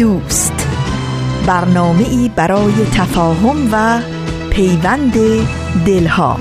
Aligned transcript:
دوست. 0.00 0.52
برنامه 1.46 2.08
ای 2.08 2.30
برای 2.36 2.72
تفاهم 2.72 3.68
و 3.72 4.00
پیوند 4.50 5.12
دلها. 5.86 6.40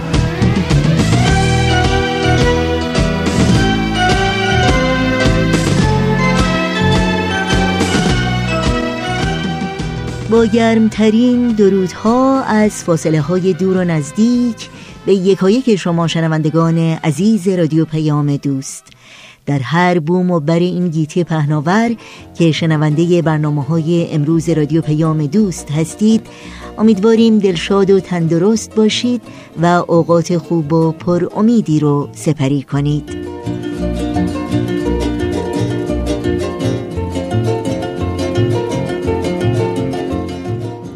با 10.29 10.45
گرمترین 10.45 11.47
درودها 11.47 12.43
از 12.43 12.83
فاصله 12.83 13.21
های 13.21 13.53
دور 13.53 13.77
و 13.77 13.83
نزدیک 13.83 14.69
به 15.05 15.13
یکایک 15.13 15.75
شما 15.75 16.07
شنوندگان 16.07 16.77
عزیز 16.77 17.47
رادیو 17.47 17.85
پیام 17.85 18.37
دوست. 18.37 18.98
در 19.49 19.59
هر 19.59 19.99
بوم 19.99 20.31
و 20.31 20.39
بر 20.39 20.59
این 20.59 20.87
گیتی 20.87 21.23
پهناور 21.23 21.95
که 22.37 22.51
شنونده 22.51 23.21
برنامه 23.21 23.63
های 23.63 24.13
امروز 24.13 24.49
رادیو 24.49 24.81
پیام 24.81 25.25
دوست 25.25 25.71
هستید 25.71 26.27
امیدواریم 26.77 27.39
دلشاد 27.39 27.89
و 27.89 27.99
تندرست 27.99 28.75
باشید 28.75 29.21
و 29.61 29.65
اوقات 29.65 30.37
خوب 30.37 30.73
و 30.73 30.91
پر 30.91 31.27
امیدی 31.35 31.79
رو 31.79 32.09
سپری 32.13 32.61
کنید. 32.61 33.09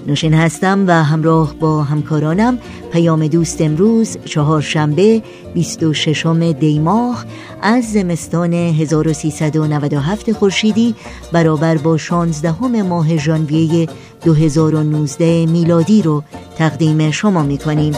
نوشین 0.08 0.34
هستم 0.34 0.88
و 0.88 1.04
همراه 1.04 1.54
با 1.54 1.84
همکارانم 1.84 2.58
پیام 2.94 3.28
دوست 3.28 3.62
امروز 3.62 4.18
چهارشنبه 4.26 5.22
26 5.54 6.26
دیماه 6.60 7.26
از 7.62 7.92
زمستان 7.92 8.54
1397 8.54 10.32
خورشیدی 10.32 10.96
برابر 11.32 11.78
با 11.78 11.98
16 11.98 12.84
ماه 12.84 13.18
ژانویه 13.18 13.88
2019 14.26 15.46
میلادی 15.46 16.02
رو 16.02 16.24
تقدیم 16.58 17.12
شما 17.12 17.44
می 17.44 17.58
کنیم. 17.58 17.94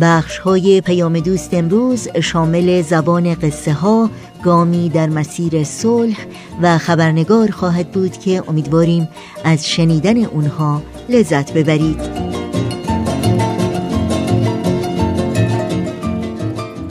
بخش 0.00 0.38
های 0.38 0.80
پیام 0.80 1.20
دوست 1.20 1.54
امروز 1.54 2.08
شامل 2.22 2.82
زبان 2.82 3.34
قصه 3.34 3.72
ها 3.72 4.10
گامی 4.42 4.88
در 4.88 5.08
مسیر 5.08 5.64
صلح 5.64 6.26
و 6.62 6.78
خبرنگار 6.78 7.50
خواهد 7.50 7.90
بود 7.92 8.18
که 8.18 8.42
امیدواریم 8.48 9.08
از 9.44 9.68
شنیدن 9.68 10.24
اونها 10.24 10.82
لذت 11.08 11.52
ببرید 11.52 12.00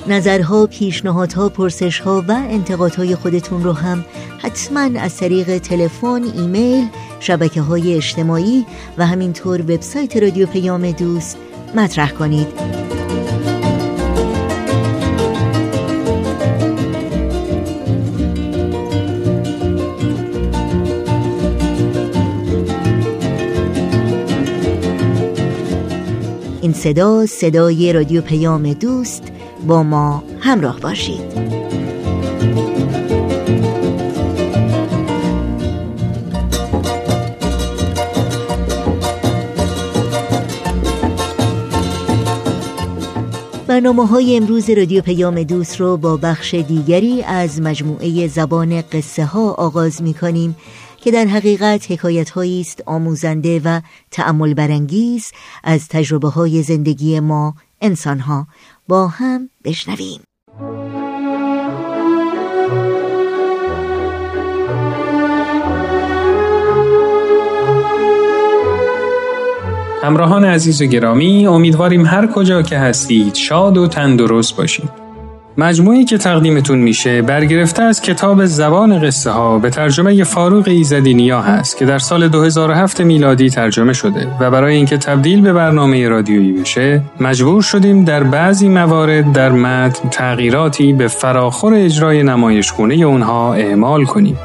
نظرها، 0.08 0.66
پیشنهادها، 0.66 1.50
پرسشها 1.50 2.24
و 2.28 2.32
انتقادهای 2.32 3.16
خودتون 3.16 3.64
رو 3.64 3.74
هم 3.74 4.06
حتما 4.38 5.00
از 5.00 5.18
طریق 5.18 5.58
تلفن، 5.58 6.24
ایمیل، 6.36 6.88
شبکه 7.20 7.62
های 7.62 7.94
اجتماعی 7.96 8.66
و 8.98 9.06
همینطور 9.06 9.62
وبسایت 9.62 10.18
رادیو 10.18 10.48
پیام 10.48 10.92
دوست 10.92 11.38
مطرح 11.76 12.12
کنید. 12.12 12.87
صدا 26.78 27.26
صدای 27.26 27.94
رادیو 27.94 28.22
پیام 28.22 28.74
دوست 28.74 29.24
با 29.68 29.84
ما 29.84 30.24
همراه 30.40 30.80
باشید. 30.80 31.58
برنامه 43.68 44.08
های 44.08 44.38
امروز 44.38 44.70
رادیو 44.70 45.02
پیام 45.02 45.44
دوست 45.44 45.80
رو 45.80 45.98
با 45.98 46.18
بخش 46.18 46.54
دیگری 46.54 47.24
از 47.24 47.62
مجموعه 47.62 48.28
زبان 48.28 48.82
قصه 48.82 49.26
ها 49.26 49.52
آغاز 49.52 50.02
می 50.02 50.14
کنیم 50.14 50.56
که 50.98 51.12
در 51.12 51.26
حقیقت 51.26 51.92
حکایت 51.92 52.38
است 52.38 52.84
آموزنده 52.86 53.62
و 53.66 53.82
تعمل 54.12 54.54
برانگیز 54.54 55.32
از 55.64 55.88
تجربه 55.88 56.30
های 56.30 56.64
زندگی 56.64 57.20
ما 57.20 57.56
انسان 57.82 58.20
ها 58.20 58.48
با 58.88 59.08
هم 59.08 59.50
بشنویم. 59.64 60.22
همراهان 70.04 70.46
عزیز 70.46 70.82
و 70.82 70.86
گرامی 70.86 71.48
امیدواریم 71.48 72.06
هر 72.06 72.28
کجا 72.28 72.62
که 72.62 72.78
هستید 72.78 73.36
شاد 73.36 73.78
و 73.78 73.88
تندرست 73.88 74.56
باشید. 74.56 75.07
مجموعی 75.60 76.06
که 76.06 76.18
تقدیمتون 76.18 76.80
میشه 76.80 77.22
برگرفته 77.22 77.84
از 77.84 78.02
کتاب 78.02 78.46
زبان 78.46 79.00
قصه 79.00 79.32
ها 79.32 79.60
به 79.60 79.70
ترجمه 79.70 80.24
فاروق 80.24 80.68
ایزدی 80.68 81.14
نیا 81.14 81.42
هست 81.42 81.78
که 81.78 81.86
در 81.86 82.00
سال 82.00 82.28
2007 82.28 83.02
میلادی 83.02 83.50
ترجمه 83.50 83.94
شده 83.94 84.28
و 84.40 84.52
برای 84.52 84.76
اینکه 84.76 84.98
تبدیل 84.98 85.42
به 85.42 85.54
برنامه 85.54 86.10
رادیویی 86.10 86.52
بشه 86.52 87.02
مجبور 87.20 87.62
شدیم 87.62 88.04
در 88.04 88.24
بعضی 88.24 88.70
موارد 88.70 89.32
در 89.32 89.52
متن 89.52 90.10
تغییراتی 90.10 90.94
به 90.94 91.08
فراخور 91.08 91.74
اجرای 91.74 92.24
نمایشگونه 92.24 92.96
اونها 92.96 93.54
اعمال 93.54 94.06
کنیم. 94.06 94.38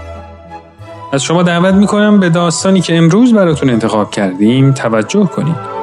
از 1.13 1.23
شما 1.23 1.43
دعوت 1.43 1.75
می‌کنم 1.75 2.21
به 2.21 2.29
داستانی 2.29 2.81
که 2.81 2.97
امروز 2.97 3.35
براتون 3.35 3.71
انتخاب 3.71 4.11
کردیم 4.11 4.73
توجه 4.73 5.25
کنید. 5.25 5.82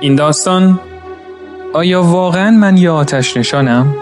این 0.00 0.14
داستان 0.14 0.80
آیا 1.74 2.02
واقعا 2.02 2.50
من 2.50 2.76
یه 2.76 2.90
آتش 2.90 3.36
نشانم؟ 3.36 3.94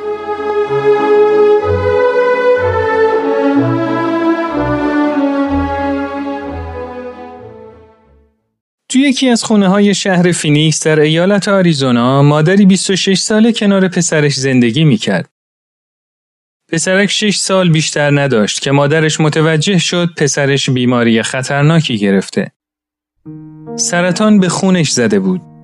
توی 8.89 9.01
یکی 9.01 9.29
از 9.29 9.45
خونه 9.45 9.69
های 9.69 9.95
شهر 9.95 10.33
فینیکس 10.33 10.87
در 10.87 11.01
ایالت 11.01 11.49
آریزونا 11.49 12.23
مادری 12.23 12.67
26 12.67 13.19
ساله 13.19 13.53
کنار 13.53 13.89
پسرش 13.89 14.35
زندگی 14.35 14.85
می‌کرد. 14.85 15.31
پسرک 16.73 17.11
6 17.11 17.37
سال 17.37 17.71
بیشتر 17.71 18.21
نداشت 18.21 18.63
که 18.63 18.71
مادرش 18.71 19.21
متوجه 19.21 19.79
شد 19.79 20.09
پسرش 20.17 20.71
بیماری 20.71 21.23
خطرناکی 21.23 21.99
گرفته. 21.99 22.53
سرطان 23.77 24.41
به 24.41 24.49
خونش 24.49 24.91
زده 24.91 25.21
بود. 25.21 25.56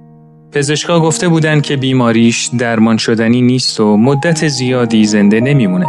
پزشکا 0.52 1.00
گفته 1.00 1.28
بودن 1.28 1.60
که 1.60 1.76
بیماریش 1.76 2.50
درمان 2.58 2.96
شدنی 2.96 3.42
نیست 3.42 3.80
و 3.80 3.96
مدت 3.96 4.48
زیادی 4.48 5.04
زنده 5.04 5.40
نمیمونه. 5.40 5.86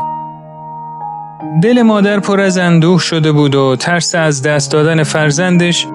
دل 1.64 1.82
مادر 1.82 2.20
پر 2.20 2.40
از 2.40 2.58
اندوه 2.58 3.00
شده 3.00 3.32
بود 3.32 3.56
و 3.56 3.76
ترس 3.76 4.16
از 4.16 4.42
دست 4.42 4.72
دادن 4.72 5.04
فرزندش 5.04 5.88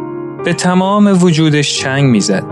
به 0.45 0.53
تمام 0.53 1.23
وجودش 1.23 1.79
چنگ 1.81 2.05
می‌زد. 2.05 2.45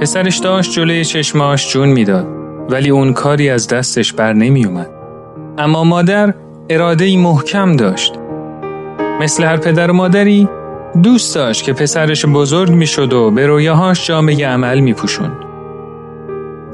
پسرش 0.00 0.38
داشت 0.38 0.72
جلوی 0.72 1.04
چشماش 1.04 1.72
جون 1.72 1.88
می‌داد 1.88 2.26
ولی 2.70 2.90
اون 2.90 3.12
کاری 3.12 3.50
از 3.50 3.68
دستش 3.68 4.12
بر 4.12 4.32
نمی 4.32 4.64
اومد. 4.64 4.90
اما 5.58 5.84
مادر 5.84 6.34
اراده 6.70 7.16
محکم 7.16 7.76
داشت. 7.76 8.14
مثل 9.20 9.44
هر 9.44 9.56
پدر 9.56 9.90
و 9.90 9.94
مادری 9.94 10.48
دوست 11.02 11.34
داشت 11.34 11.64
که 11.64 11.72
پسرش 11.72 12.26
بزرگ 12.26 12.70
می‌شد 12.70 13.12
و 13.12 13.30
به 13.30 13.46
رویاهاش 13.46 14.06
جامعه 14.06 14.48
عمل 14.48 14.80
می 14.80 14.94
پوشون. 14.94 15.30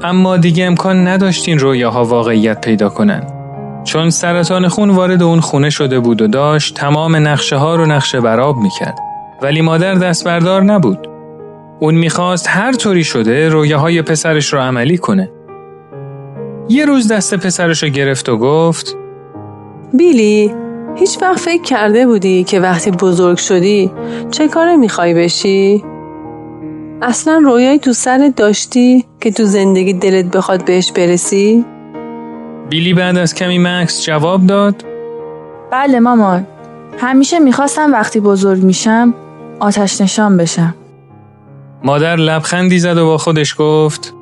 اما 0.03 0.37
دیگه 0.37 0.65
امکان 0.65 1.07
نداشت 1.07 1.47
این 1.47 1.59
رویاها 1.59 2.03
واقعیت 2.03 2.61
پیدا 2.61 2.89
کنن. 2.89 3.27
چون 3.83 4.09
سرطان 4.09 4.67
خون 4.67 4.89
وارد 4.89 5.23
اون 5.23 5.39
خونه 5.39 5.69
شده 5.69 5.99
بود 5.99 6.21
و 6.21 6.27
داشت 6.27 6.75
تمام 6.75 7.15
نقشه 7.15 7.55
ها 7.55 7.75
رو 7.75 7.85
نقشه 7.85 8.21
براب 8.21 8.57
می‌کرد. 8.57 8.99
ولی 9.41 9.61
مادر 9.61 9.93
دست 9.93 10.25
بردار 10.25 10.63
نبود. 10.63 11.07
اون 11.79 11.95
می‌خواست 11.95 12.47
هر 12.49 12.71
طوری 12.71 13.03
شده 13.03 13.49
رویاهای 13.49 14.01
پسرش 14.01 14.53
رو 14.53 14.59
عملی 14.59 14.97
کنه. 14.97 15.31
یه 16.69 16.85
روز 16.85 17.11
دست 17.11 17.35
پسرش 17.35 17.83
رو 17.83 17.89
گرفت 17.89 18.29
و 18.29 18.37
گفت 18.37 18.97
بیلی 19.93 20.53
هیچ 20.95 21.21
وقت 21.21 21.39
فکر 21.39 21.61
کرده 21.61 22.07
بودی 22.07 22.43
که 22.43 22.59
وقتی 22.59 22.91
بزرگ 22.91 23.37
شدی 23.37 23.91
چه 24.31 24.47
کاره 24.47 24.75
می‌خوای 24.75 25.13
بشی؟ 25.13 25.83
اصلا 27.01 27.37
رویایی 27.37 27.79
تو 27.79 27.93
سرت 27.93 28.35
داشتی 28.35 29.05
که 29.21 29.31
تو 29.31 29.45
زندگی 29.45 29.93
دلت 29.93 30.25
بخواد 30.25 30.65
بهش 30.65 30.91
برسی؟ 30.91 31.65
بیلی 32.69 32.93
بعد 32.93 33.17
از 33.17 33.35
کمی 33.35 33.59
مکس 33.59 34.03
جواب 34.03 34.47
داد 34.47 34.83
بله 35.71 35.99
مامان 35.99 36.47
همیشه 36.97 37.39
می‌خواستم 37.39 37.93
وقتی 37.93 38.19
بزرگ 38.19 38.63
میشم 38.63 39.13
آتش 39.59 40.01
نشان 40.01 40.37
بشم 40.37 40.75
مادر 41.83 42.15
لبخندی 42.15 42.79
زد 42.79 42.97
و 42.97 43.05
با 43.05 43.17
خودش 43.17 43.55
گفت 43.59 44.13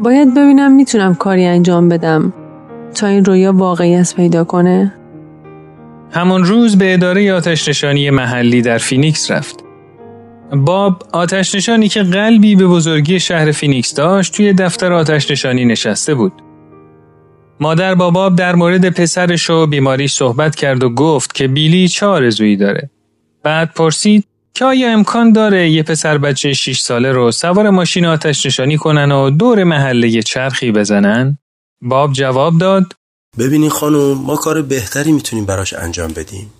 باید 0.00 0.34
ببینم 0.34 0.72
می‌تونم 0.72 1.14
کاری 1.14 1.46
انجام 1.46 1.88
بدم 1.88 2.32
تا 2.94 3.06
این 3.06 3.24
رویا 3.24 3.52
واقعیت 3.52 4.14
پیدا 4.14 4.44
کنه 4.44 4.94
همون 6.10 6.44
روز 6.44 6.78
به 6.78 6.94
اداره 6.94 7.32
آتش 7.32 7.68
نشانی 7.68 8.10
محلی 8.10 8.62
در 8.62 8.78
فینیکس 8.78 9.30
رفت. 9.30 9.64
باب 10.52 11.02
آتش 11.12 11.54
نشانی 11.54 11.88
که 11.88 12.02
قلبی 12.02 12.56
به 12.56 12.66
بزرگی 12.66 13.20
شهر 13.20 13.52
فینیکس 13.52 13.94
داشت 13.94 14.34
توی 14.34 14.52
دفتر 14.52 14.92
آتش 14.92 15.30
نشانی 15.30 15.64
نشسته 15.64 16.14
بود. 16.14 16.32
مادر 17.60 17.94
با 17.94 18.10
باب 18.10 18.36
در 18.36 18.54
مورد 18.54 18.88
پسرش 18.88 19.50
و 19.50 19.66
بیماریش 19.66 20.12
صحبت 20.12 20.56
کرد 20.56 20.84
و 20.84 20.88
گفت 20.90 21.34
که 21.34 21.48
بیلی 21.48 21.88
چه 21.88 22.06
آرزویی 22.06 22.56
داره. 22.56 22.90
بعد 23.42 23.72
پرسید 23.74 24.24
که 24.54 24.64
آیا 24.64 24.92
امکان 24.92 25.32
داره 25.32 25.70
یه 25.70 25.82
پسر 25.82 26.18
بچه 26.18 26.52
6 26.52 26.80
ساله 26.80 27.12
رو 27.12 27.30
سوار 27.30 27.70
ماشین 27.70 28.04
آتش 28.04 28.46
نشانی 28.46 28.76
کنن 28.76 29.12
و 29.12 29.30
دور 29.30 29.64
محله 29.64 30.22
چرخی 30.22 30.72
بزنن؟ 30.72 31.38
باب 31.82 32.12
جواب 32.12 32.58
داد 32.58 32.92
ببینین 33.38 33.70
خانم 33.70 34.12
ما 34.12 34.36
کار 34.36 34.62
بهتری 34.62 35.12
می‌تونیم 35.12 35.44
براش 35.46 35.72
انجام 35.72 36.12
بدیم. 36.12 36.52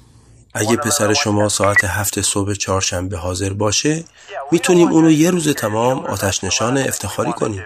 اگه 0.55 0.77
پسر 0.77 1.15
شما 1.15 1.49
ساعت 1.49 1.85
هفت 1.85 2.21
صبح 2.21 2.55
چهارشنبه 2.55 3.17
حاضر 3.17 3.53
باشه 3.53 4.05
می‌تونیم 4.53 4.89
اونو 4.89 5.11
یه 5.11 5.31
روز 5.31 5.49
تمام 5.49 5.99
آتش 5.99 6.45
نشان 6.45 6.79
افتخاری 6.79 7.33
کنیم. 7.33 7.63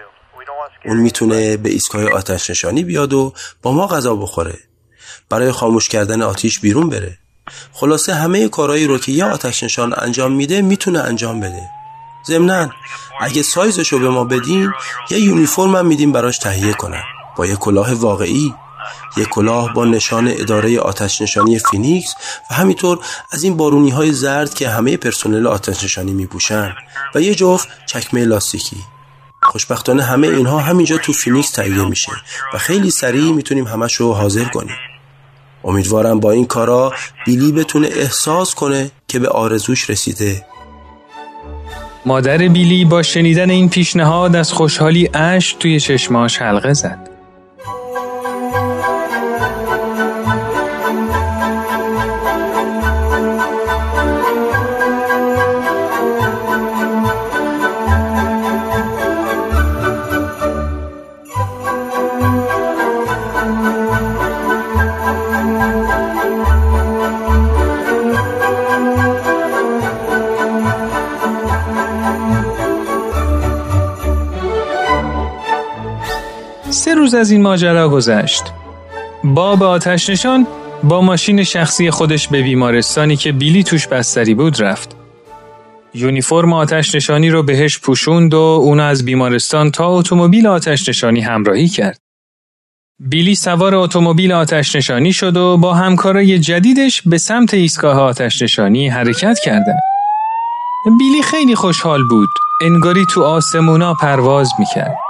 اون 0.85 0.97
می‌تونه 0.97 1.57
به 1.57 1.69
ایستگاه 1.69 2.05
آتش 2.09 2.49
نشانی 2.49 2.83
بیاد 2.83 3.13
و 3.13 3.33
با 3.61 3.71
ما 3.71 3.87
غذا 3.87 4.15
بخوره. 4.15 4.59
برای 5.29 5.51
خاموش 5.51 5.89
کردن 5.89 6.21
آتیش 6.21 6.59
بیرون 6.59 6.89
بره. 6.89 7.17
خلاصه 7.73 8.13
همه 8.13 8.49
کارهایی 8.49 8.87
رو 8.87 8.97
که 8.97 9.11
یه 9.11 9.25
آتش 9.25 9.63
نشان 9.63 9.93
انجام 9.97 10.31
میده 10.31 10.61
می‌تونه 10.61 10.99
انجام 10.99 11.39
بده. 11.39 11.69
ضمنا 12.27 12.69
اگه 13.21 13.41
سایزش 13.41 13.87
رو 13.87 13.99
به 13.99 14.09
ما 14.09 14.23
بدین 14.23 14.73
یه 15.09 15.19
یونیفرم 15.19 15.75
هم 15.75 15.85
میدیم 15.85 16.11
براش 16.11 16.37
تهیه 16.37 16.73
کنن. 16.73 17.03
با 17.37 17.45
یه 17.45 17.55
کلاه 17.55 17.93
واقعی. 17.93 18.53
یک 19.17 19.27
کلاه 19.29 19.73
با 19.73 19.85
نشان 19.85 20.27
اداره 20.27 20.79
آتش 20.79 21.21
نشانی 21.21 21.59
فینیکس 21.59 22.13
و 22.51 22.53
همینطور 22.53 22.99
از 23.31 23.43
این 23.43 23.57
بارونی 23.57 23.89
های 23.89 24.11
زرد 24.11 24.53
که 24.53 24.69
همه 24.69 24.97
پرسنل 24.97 25.47
آتش 25.47 25.83
نشانی 25.83 26.13
می 26.13 26.25
پوشن 26.25 26.73
و 27.15 27.21
یه 27.21 27.35
جفت 27.35 27.67
چکمه 27.85 28.25
لاستیکی. 28.25 28.77
خوشبختانه 29.43 30.03
همه 30.03 30.27
اینها 30.27 30.59
همینجا 30.59 30.97
تو 30.97 31.13
فینیکس 31.13 31.51
تهیه 31.51 31.85
میشه 31.85 32.11
و 32.53 32.57
خیلی 32.57 32.91
سریع 32.91 33.31
می‌تونیم 33.31 33.67
همش 33.67 33.95
رو 33.95 34.13
حاضر 34.13 34.43
کنیم. 34.43 34.75
امیدوارم 35.63 36.19
با 36.19 36.31
این 36.31 36.45
کارا 36.45 36.93
بیلی 37.25 37.51
بتونه 37.51 37.87
احساس 37.87 38.55
کنه 38.55 38.91
که 39.07 39.19
به 39.19 39.29
آرزوش 39.29 39.89
رسیده. 39.89 40.45
مادر 42.05 42.37
بیلی 42.37 42.85
با 42.85 43.03
شنیدن 43.03 43.49
این 43.49 43.69
پیشنهاد 43.69 44.35
از 44.35 44.53
خوشحالی 44.53 45.09
اشک 45.13 45.55
توی 45.59 45.79
چشماش 45.79 46.37
حلقه 46.37 46.73
زد. 46.73 47.12
از 77.23 77.31
این 77.31 77.41
ماجرا 77.41 77.89
گذشت. 77.89 78.43
باب 79.23 79.63
آتش 79.63 80.09
نشان 80.09 80.47
با 80.83 81.01
ماشین 81.01 81.43
شخصی 81.43 81.91
خودش 81.91 82.27
به 82.27 82.41
بیمارستانی 82.41 83.15
که 83.15 83.31
بیلی 83.31 83.63
توش 83.63 83.87
بستری 83.87 84.33
بود 84.33 84.61
رفت. 84.61 84.95
یونیفرم 85.93 86.53
آتش 86.53 86.95
نشانی 86.95 87.29
رو 87.29 87.43
بهش 87.43 87.79
پوشوند 87.79 88.33
و 88.33 88.37
اون 88.37 88.79
از 88.79 89.05
بیمارستان 89.05 89.71
تا 89.71 89.87
اتومبیل 89.87 90.47
آتش 90.47 90.89
نشانی 90.89 91.21
همراهی 91.21 91.67
کرد. 91.67 91.99
بیلی 92.99 93.35
سوار 93.35 93.75
اتومبیل 93.75 94.31
آتش 94.31 94.75
نشانی 94.75 95.13
شد 95.13 95.37
و 95.37 95.57
با 95.57 95.73
همکارای 95.73 96.39
جدیدش 96.39 97.01
به 97.01 97.17
سمت 97.17 97.53
ایستگاه 97.53 97.99
آتش 97.99 98.41
نشانی 98.41 98.89
حرکت 98.89 99.39
کردند. 99.45 99.81
بیلی 100.99 101.21
خیلی 101.21 101.55
خوشحال 101.55 102.03
بود. 102.09 102.29
انگاری 102.61 103.05
تو 103.13 103.23
آسمونا 103.23 103.93
پرواز 103.93 104.49
می‌کرد. 104.59 105.02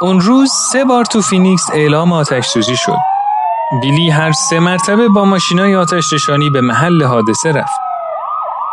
اون 0.00 0.20
روز 0.20 0.50
سه 0.72 0.84
بار 0.84 1.04
تو 1.04 1.22
فینیکس 1.22 1.70
اعلام 1.74 2.12
آتش 2.12 2.46
سوزی 2.46 2.76
شد. 2.76 2.98
بیلی 3.82 4.10
هر 4.10 4.32
سه 4.32 4.60
مرتبه 4.60 5.08
با 5.08 5.24
ماشینای 5.24 5.76
آتش 5.76 6.12
نشانی 6.12 6.50
به 6.50 6.60
محل 6.60 7.02
حادثه 7.02 7.52
رفت. 7.52 7.80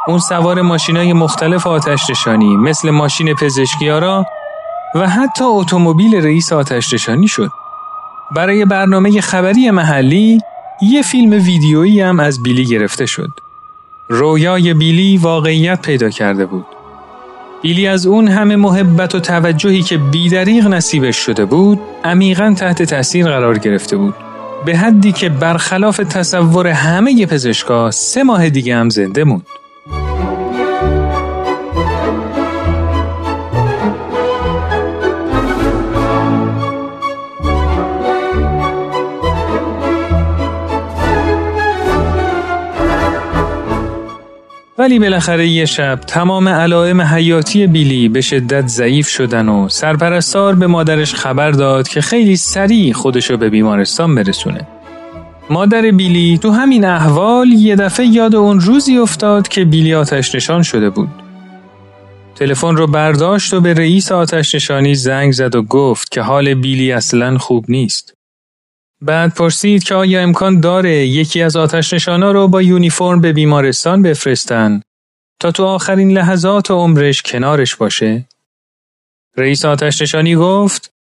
اون 0.07 0.19
سوار 0.19 0.62
ماشینای 0.62 1.13
مختلف 1.13 1.68
آتش 1.68 2.10
نشانی 2.10 2.56
مثل 2.56 2.89
ماشین 2.89 3.33
پزشکیارا 3.33 4.25
و 4.95 5.10
حتی 5.10 5.44
اتومبیل 5.44 6.16
رئیس 6.16 6.54
آتش 6.54 6.94
نشانی 6.94 7.28
شد. 7.28 7.51
برای 8.36 8.66
برنامه 8.66 9.21
خبری 9.21 9.71
محلی 9.71 10.42
یه 10.81 11.01
فیلم 11.01 11.31
ویدیویی 11.31 12.01
هم 12.01 12.19
از 12.19 12.44
بیلی 12.44 12.66
گرفته 12.66 13.06
شد. 13.06 13.31
رویای 14.10 14.74
بیلی 14.74 15.18
واقعیت 15.18 15.81
پیدا 15.81 16.09
کرده 16.09 16.45
بود. 16.45 16.75
بیلی 17.66 17.88
از 17.88 18.06
اون 18.06 18.28
همه 18.28 18.56
محبت 18.56 19.16
و 19.16 19.19
توجهی 19.19 19.81
که 19.81 19.98
بیدریغ 19.98 20.68
نصیبش 20.68 21.18
شده 21.18 21.45
بود 21.45 21.80
عمیقا 22.04 22.56
تحت 22.57 22.84
تاثیر 22.84 23.26
قرار 23.26 23.57
گرفته 23.57 23.98
بود. 23.98 24.14
به 24.66 24.78
حدی 24.78 25.12
که 25.12 25.30
برخلاف 25.30 25.98
تصور 25.98 26.68
همه 26.68 27.26
پزشکا 27.26 27.92
سه 27.92 28.24
ماه 28.24 28.50
دیگه 28.50 28.76
هم 28.76 28.90
زنده 28.90 29.24
موند. 29.24 29.45
ولی 44.85 44.99
بالاخره 44.99 45.47
یه 45.47 45.65
شب 45.65 45.99
تمام 46.07 46.47
علائم 46.47 47.01
حیاتی 47.01 47.68
بیلی 47.68 48.09
به 48.09 48.21
شدت 48.21 48.68
ضعیف 48.68 49.07
شدن 49.07 49.49
و 49.49 49.69
سرپرستار 49.69 50.56
به 50.56 50.68
مادرش 50.68 51.15
خبر 51.15 51.51
داد 51.51 51.87
که 51.87 52.01
خیلی 52.01 52.35
سریع 52.35 52.94
خودشو 52.94 53.37
به 53.37 53.49
بیمارستان 53.49 54.15
برسونه. 54.15 54.68
مادر 55.49 55.81
بیلی 55.81 56.37
تو 56.37 56.51
همین 56.51 56.85
احوال 56.85 57.47
یه 57.47 57.75
دفعه 57.75 58.06
یاد 58.06 58.35
اون 58.35 58.59
روزی 58.59 58.97
افتاد 58.97 59.47
که 59.47 59.65
بیلی 59.65 59.94
آتش 59.94 60.35
نشان 60.35 60.61
شده 60.61 60.89
بود. 60.89 61.09
تلفن 62.35 62.75
رو 62.75 62.87
برداشت 62.87 63.54
و 63.54 63.61
به 63.61 63.73
رئیس 63.73 64.11
آتش 64.11 64.56
نشانی 64.56 64.95
زنگ 64.95 65.31
زد 65.31 65.56
و 65.56 65.61
گفت 65.61 66.11
که 66.11 66.21
حال 66.21 66.54
بیلی 66.54 66.92
اصلا 66.92 67.37
خوب 67.37 67.65
نیست. 67.69 68.13
بعد 69.06 69.35
پرسید 69.35 69.83
که 69.83 69.95
آیا 69.95 70.21
امکان 70.21 70.59
داره 70.59 70.92
یکی 70.92 71.42
از 71.42 71.56
آتش 71.56 71.94
نشانا 71.94 72.31
رو 72.31 72.47
با 72.47 72.62
یونیفرم 72.62 73.21
به 73.21 73.33
بیمارستان 73.33 74.02
بفرستن 74.02 74.81
تا 75.42 75.52
تو 75.52 75.66
آخرین 75.66 76.18
لحظات 76.18 76.71
عمرش 76.71 77.21
کنارش 77.21 77.76
باشه؟ 77.76 78.26
رئیس 79.38 79.66
آتش 79.66 80.02
نشانی 80.02 80.35
گفت 80.35 80.92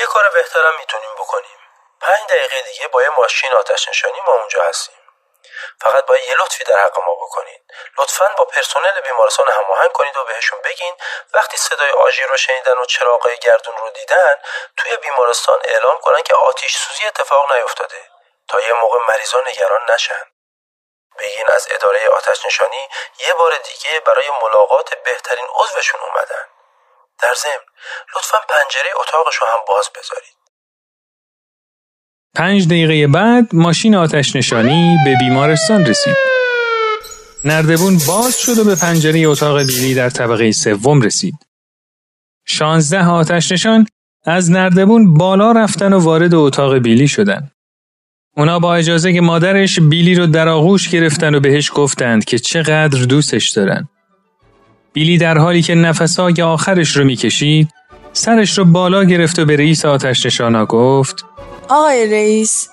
یه 0.00 0.06
کار 0.06 0.22
بهترم 0.34 0.72
می‌تونیم 0.80 1.14
بکنیم 1.18 1.58
پنج 2.00 2.20
دقیقه 2.28 2.56
دیگه 2.72 2.88
با 2.92 3.02
یه 3.02 3.08
ماشین 3.18 3.50
آتش 3.60 3.88
نشانی 3.88 4.18
ما 4.26 4.32
اونجا 4.40 4.58
هستیم 4.68 5.03
فقط 5.80 6.06
باید 6.06 6.24
یه 6.24 6.36
لطفی 6.36 6.64
در 6.64 6.78
حق 6.78 6.98
ما 6.98 7.14
بکنید 7.14 7.60
لطفا 7.98 8.28
با 8.38 8.44
پرسنل 8.44 9.00
بیمارستان 9.00 9.50
هماهنگ 9.50 9.92
کنید 9.92 10.16
و 10.16 10.24
بهشون 10.24 10.60
بگین. 10.64 10.94
وقتی 11.34 11.56
صدای 11.56 11.90
آژیر 11.90 12.26
رو 12.26 12.36
شنیدن 12.36 12.78
و 12.78 12.84
چراغای 12.84 13.36
گردون 13.36 13.76
رو 13.76 13.90
دیدن 13.90 14.34
توی 14.76 14.96
بیمارستان 14.96 15.60
اعلام 15.64 16.00
کنن 16.00 16.22
که 16.22 16.34
آتیش 16.34 16.76
سوزی 16.76 17.06
اتفاق 17.06 17.52
نیفتاده. 17.52 18.10
تا 18.48 18.60
یه 18.60 18.72
موقع 18.72 18.98
مریضا 19.08 19.40
نگران 19.46 19.80
نشن. 19.88 20.30
بگین 21.18 21.50
از 21.50 21.66
اداره 21.70 22.08
آتش 22.08 22.46
نشانی 22.46 22.88
یه 23.18 23.34
بار 23.34 23.56
دیگه 23.56 24.00
برای 24.00 24.30
ملاقات 24.42 24.94
بهترین 24.94 25.46
عضوشون 25.54 26.00
اومدن. 26.00 26.48
در 27.18 27.34
ضمن 27.34 27.66
لطفا 28.16 28.38
پنجره 28.38 28.90
اتاقش 28.96 29.36
رو 29.36 29.46
هم 29.46 29.64
باز 29.66 29.90
بذارید. 29.90 30.43
پنج 32.34 32.66
دقیقه 32.66 33.06
بعد 33.06 33.54
ماشین 33.54 33.94
آتش 33.94 34.36
نشانی 34.36 34.96
به 35.04 35.16
بیمارستان 35.20 35.86
رسید. 35.86 36.16
نردبون 37.44 37.98
باز 38.06 38.38
شد 38.38 38.58
و 38.58 38.64
به 38.64 38.74
پنجره 38.74 39.20
اتاق 39.20 39.62
بیلی 39.62 39.94
در 39.94 40.10
طبقه 40.10 40.52
سوم 40.52 41.00
رسید. 41.02 41.34
شانزده 42.46 43.04
آتش 43.04 43.52
نشان 43.52 43.86
از 44.24 44.50
نردبون 44.50 45.14
بالا 45.14 45.52
رفتن 45.52 45.92
و 45.92 45.98
وارد 45.98 46.34
اتاق 46.34 46.78
بیلی 46.78 47.08
شدن. 47.08 47.50
اونا 48.36 48.58
با 48.58 48.74
اجازه 48.74 49.12
که 49.12 49.20
مادرش 49.20 49.80
بیلی 49.80 50.14
رو 50.14 50.26
در 50.26 50.48
آغوش 50.48 50.88
گرفتن 50.88 51.34
و 51.34 51.40
بهش 51.40 51.70
گفتند 51.74 52.24
که 52.24 52.38
چقدر 52.38 53.04
دوستش 53.04 53.50
دارن. 53.50 53.88
بیلی 54.92 55.18
در 55.18 55.38
حالی 55.38 55.62
که 55.62 55.74
نفسای 55.74 56.42
آخرش 56.42 56.96
رو 56.96 57.04
می‌کشید 57.04 57.68
سرش 58.12 58.58
رو 58.58 58.64
بالا 58.64 59.04
گرفت 59.04 59.38
و 59.38 59.44
به 59.44 59.56
رئیس 59.56 59.84
آتش 59.84 60.26
نشانا 60.26 60.66
گفت 60.66 61.24
آقای 61.68 62.10
رئیس 62.10 62.68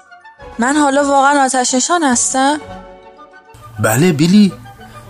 من 0.60 0.75
حالا 0.75 1.03
واقعا 1.03 1.45
آتش 1.45 1.75
نشان 1.75 2.03
هستم؟ 2.03 2.60
بله 3.79 4.12
بیلی 4.12 4.53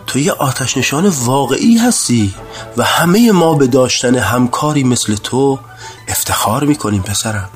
تو 0.07 0.19
یه 0.19 0.31
آتش 0.31 0.77
نشان 0.77 1.05
واقعی 1.25 1.77
هستی 1.77 2.33
و 2.77 2.83
همه 2.83 3.31
ما 3.31 3.53
به 3.53 3.67
داشتن 3.67 4.15
همکاری 4.15 4.83
مثل 4.83 5.15
تو 5.15 5.59
افتخار 6.07 6.63
می‌کنیم 6.63 7.01
پسرم 7.01 7.49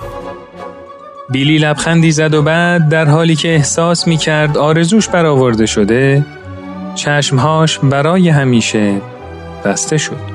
بیلی 1.30 1.58
لبخندی 1.58 2.12
زد 2.12 2.34
و 2.34 2.42
بعد 2.42 2.90
در 2.90 3.06
حالی 3.06 3.36
که 3.36 3.56
احساس 3.56 4.08
می‌کرد 4.08 4.58
آرزوش 4.58 5.10
برآورده 5.10 5.66
شده 5.66 6.26
چشمهاش 6.96 7.80
برای 7.80 8.30
همیشه 8.30 9.02
بسته 9.66 9.98
شد 9.98 10.35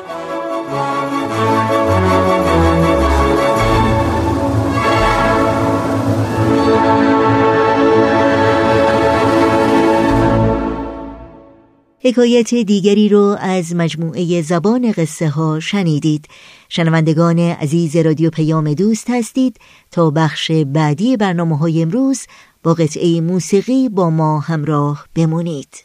حکایت 12.03 12.53
دیگری 12.53 13.09
رو 13.09 13.37
از 13.39 13.75
مجموعه 13.75 14.41
زبان 14.41 14.91
قصه 14.91 15.29
ها 15.29 15.59
شنیدید. 15.59 16.25
شنوندگان 16.69 17.39
عزیز 17.39 17.95
رادیو 17.95 18.29
پیام 18.29 18.73
دوست 18.73 19.09
هستید 19.09 19.57
تا 19.91 20.09
بخش 20.09 20.51
بعدی 20.51 21.17
برنامه 21.17 21.57
های 21.57 21.81
امروز 21.81 22.25
با 22.63 22.73
قطعه 22.73 23.21
موسیقی 23.21 23.89
با 23.89 24.09
ما 24.09 24.39
همراه 24.39 25.05
بمونید. 25.15 25.75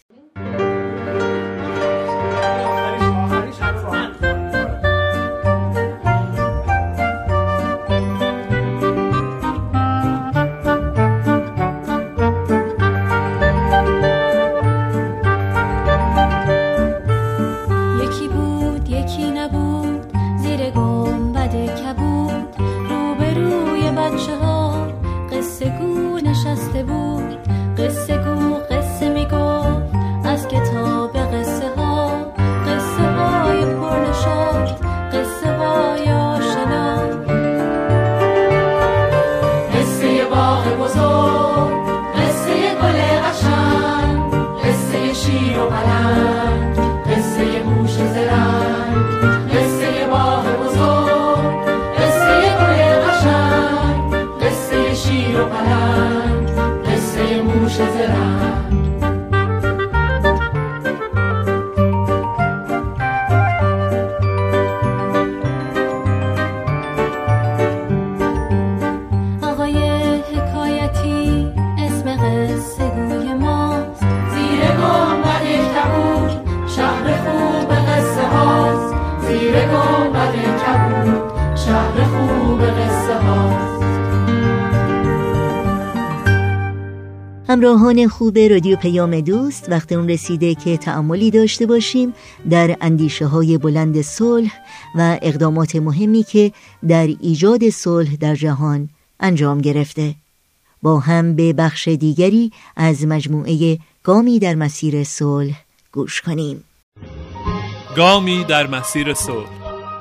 یکی 18.88 19.30
نبود 19.30 20.12
زیر 20.36 20.70
گنبد 20.70 21.54
کبود. 21.82 22.05
همراهان 87.76 88.08
خوب 88.08 88.38
رادیو 88.38 88.76
پیام 88.76 89.20
دوست 89.20 89.66
وقت 89.68 89.92
اون 89.92 90.08
رسیده 90.08 90.54
که 90.54 90.76
تعملی 90.76 91.30
داشته 91.30 91.66
باشیم 91.66 92.14
در 92.50 92.76
اندیشه 92.80 93.26
های 93.26 93.58
بلند 93.58 94.00
صلح 94.02 94.52
و 94.94 95.18
اقدامات 95.22 95.76
مهمی 95.76 96.22
که 96.22 96.52
در 96.88 97.08
ایجاد 97.20 97.70
صلح 97.70 98.16
در 98.16 98.34
جهان 98.34 98.88
انجام 99.20 99.60
گرفته. 99.60 100.14
با 100.82 100.98
هم 101.00 101.36
به 101.36 101.52
بخش 101.52 101.88
دیگری 101.88 102.52
از 102.76 103.06
مجموعه 103.06 103.78
گامی 104.02 104.38
در 104.38 104.54
مسیر 104.54 105.04
صلح 105.04 105.64
گوش 105.92 106.20
کنیم. 106.20 106.64
گامی 107.96 108.44
در 108.44 108.66
مسیر 108.66 109.14
صلح. 109.14 109.48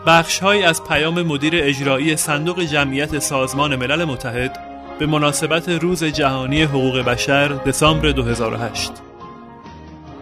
بخش 0.07 0.39
های 0.39 0.63
از 0.63 0.83
پیام 0.83 1.21
مدیر 1.21 1.53
اجرایی 1.55 2.15
صندوق 2.15 2.61
جمعیت 2.61 3.19
سازمان 3.19 3.75
ملل 3.75 4.05
متحد 4.05 4.74
به 4.99 5.05
مناسبت 5.05 5.69
روز 5.69 6.03
جهانی 6.03 6.63
حقوق 6.63 6.99
بشر 6.99 7.47
دسامبر 7.47 8.11
2008 8.11 8.91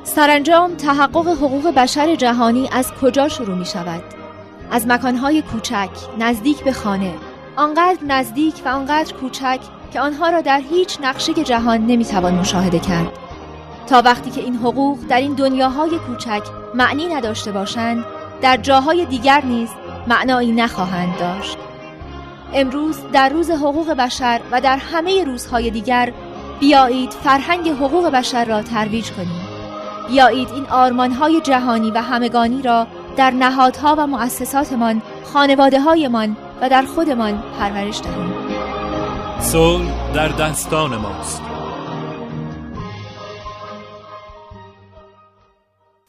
سرانجام 0.03 0.75
تحقق 0.75 1.27
حقوق 1.27 1.73
بشر 1.75 2.15
جهانی 2.15 2.69
از 2.71 2.91
کجا 2.91 3.29
شروع 3.29 3.57
می 3.57 3.65
شود؟ 3.65 4.01
از 4.71 4.87
مکانهای 4.87 5.41
کوچک، 5.41 5.89
نزدیک 6.19 6.63
به 6.63 6.73
خانه 6.73 7.13
آنقدر 7.55 7.97
نزدیک 8.07 8.53
و 8.65 8.69
آنقدر 8.69 9.13
کوچک 9.13 9.59
که 9.93 9.99
آنها 9.99 10.29
را 10.29 10.41
در 10.41 10.61
هیچ 10.69 10.97
نقشه 11.01 11.33
جهان 11.33 11.85
نمی‌توان 11.85 12.35
مشاهده 12.35 12.79
کرد. 12.79 13.11
تا 13.87 14.01
وقتی 14.05 14.31
که 14.31 14.41
این 14.41 14.55
حقوق 14.55 14.97
در 15.09 15.17
این 15.17 15.33
دنیاهای 15.33 15.99
کوچک 16.07 16.43
معنی 16.73 17.07
نداشته 17.07 17.51
باشند 17.51 18.05
در 18.41 18.57
جاهای 18.57 19.05
دیگر 19.05 19.41
نیز 19.45 19.69
معنایی 20.07 20.51
نخواهند 20.51 21.17
داشت. 21.17 21.57
امروز 22.55 22.97
در 23.13 23.29
روز 23.29 23.49
حقوق 23.51 23.91
بشر 23.91 24.41
و 24.51 24.61
در 24.61 24.77
همه 24.77 25.23
روزهای 25.23 25.69
دیگر 25.69 26.13
بیایید 26.59 27.11
فرهنگ 27.11 27.69
حقوق 27.69 28.09
بشر 28.09 28.45
را 28.45 28.61
ترویج 28.61 29.11
کنیم. 29.11 29.47
بیایید 30.07 30.49
این 30.49 30.65
آرمانهای 30.69 31.41
جهانی 31.41 31.91
و 31.91 32.01
همگانی 32.01 32.61
را 32.61 32.87
در 33.17 33.31
نهادها 33.31 33.95
و 33.97 34.07
مؤسساتمان 34.07 35.01
خانواده 35.33 35.79
هایمان 35.79 36.37
و 36.61 36.69
در 36.69 36.81
خودمان 36.81 37.43
پرورش 37.59 38.01
دهیم. 38.01 38.33
صلح 39.39 40.13
در 40.13 40.27
دستان 40.27 40.97
ماست. 40.97 41.52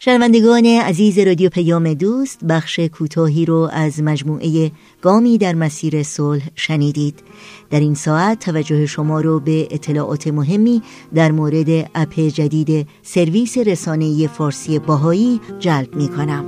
شنوندگان 0.04 0.66
عزیز 0.66 1.18
رادیو 1.18 1.50
پیام 1.50 1.94
دوست 1.94 2.44
بخش 2.44 2.80
کوتاهی 2.80 3.44
رو 3.44 3.68
از 3.72 4.02
مجموعه 4.02 4.70
گامی 5.02 5.38
در 5.38 5.54
مسیر 5.54 6.02
صلح 6.02 6.42
شنیدید. 6.54 7.22
در 7.70 7.80
این 7.80 7.94
ساعت 7.94 8.38
توجه 8.38 8.86
شما 8.86 9.20
رو 9.20 9.40
به 9.40 9.68
اطلاعات 9.70 10.26
مهمی 10.26 10.82
در 11.14 11.32
مورد 11.32 11.90
اپ 11.94 12.20
جدید 12.20 12.88
سرویس 13.02 13.58
رسانه‌ای 13.58 14.28
فارسی 14.28 14.78
باهایی 14.78 15.40
جلب 15.58 15.96
می 15.96 16.08
کنم 16.08 16.44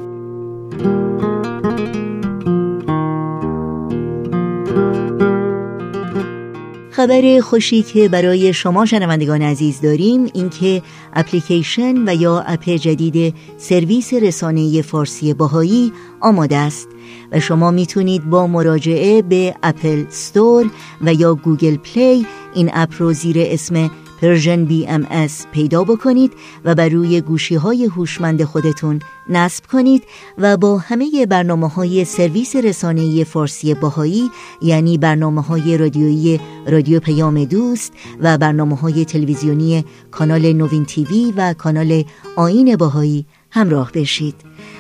خبر 6.96 7.40
خوشی 7.40 7.82
که 7.82 8.08
برای 8.08 8.52
شما 8.52 8.86
شنوندگان 8.86 9.42
عزیز 9.42 9.80
داریم 9.80 10.30
اینکه 10.34 10.82
اپلیکیشن 11.14 12.08
و 12.08 12.14
یا 12.14 12.40
اپ 12.40 12.64
جدید 12.64 13.34
سرویس 13.58 14.14
رسانه 14.14 14.82
فارسی 14.82 15.34
بهائی 15.34 15.92
آماده 16.20 16.56
است 16.56 16.88
و 17.32 17.40
شما 17.40 17.70
می‌تونید 17.70 18.30
با 18.30 18.46
مراجعه 18.46 19.22
به 19.22 19.54
Apple 19.62 20.04
Store 20.08 20.70
و 21.00 21.14
یا 21.14 21.34
Google 21.34 21.76
Play 21.76 22.26
این 22.54 22.70
اپ 22.74 22.94
رو 22.98 23.12
زیر 23.12 23.36
اسم 23.38 23.90
Persian 24.20 24.64
BMS 24.64 25.46
پیدا 25.52 25.84
بکنید 25.84 26.32
و 26.64 26.74
بر 26.74 26.88
روی 26.88 27.20
گوشی 27.20 27.54
های 27.54 27.84
هوشمند 27.84 28.44
خودتون 28.44 29.00
نصب 29.28 29.66
کنید 29.66 30.02
و 30.38 30.56
با 30.56 30.78
همه 30.78 31.26
برنامه 31.26 31.68
های 31.68 32.04
سرویس 32.04 32.56
رسانه 32.56 33.24
فارسی 33.24 33.74
بهائی 33.74 34.30
یعنی 34.62 34.98
برنامه 34.98 35.42
های 35.42 35.78
رادیویی 35.78 36.40
رادیو 36.66 37.00
پیام 37.00 37.44
دوست 37.44 37.92
و 38.20 38.38
برنامه 38.38 38.76
های 38.76 39.04
تلویزیونی 39.04 39.84
کانال 40.10 40.52
نوین 40.52 40.84
تیوی 40.84 41.32
و 41.36 41.54
کانال 41.58 42.04
آین 42.36 42.76
باهایی 42.76 43.26
همراه 43.50 43.92
بشید. 43.92 44.34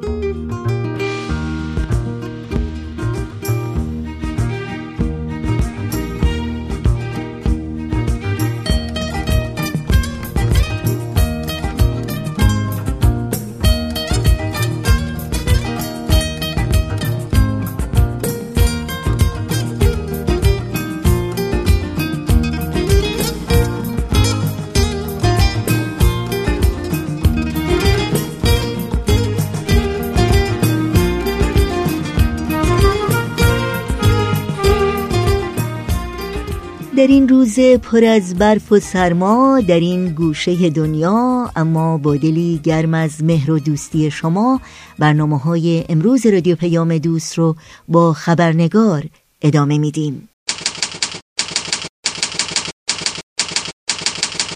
در 37.06 37.12
این 37.12 37.30
روز 37.30 37.60
پر 37.60 38.04
از 38.04 38.36
برف 38.36 38.72
و 38.72 38.80
سرما 38.80 39.62
در 39.68 39.80
این 39.80 40.10
گوشه 40.10 40.70
دنیا 40.70 41.52
اما 41.56 41.98
با 41.98 42.16
دلی 42.16 42.60
گرم 42.64 42.94
از 42.94 43.24
مهر 43.24 43.52
و 43.52 43.60
دوستی 43.60 44.12
شما 44.12 44.62
برنامه 45.00 45.38
های 45.38 45.86
امروز 45.90 46.26
رادیو 46.26 46.56
پیام 46.56 46.98
دوست 46.98 47.38
رو 47.38 47.56
با 47.88 48.14
خبرنگار 48.14 49.04
ادامه 49.42 49.78
میدیم. 49.78 50.30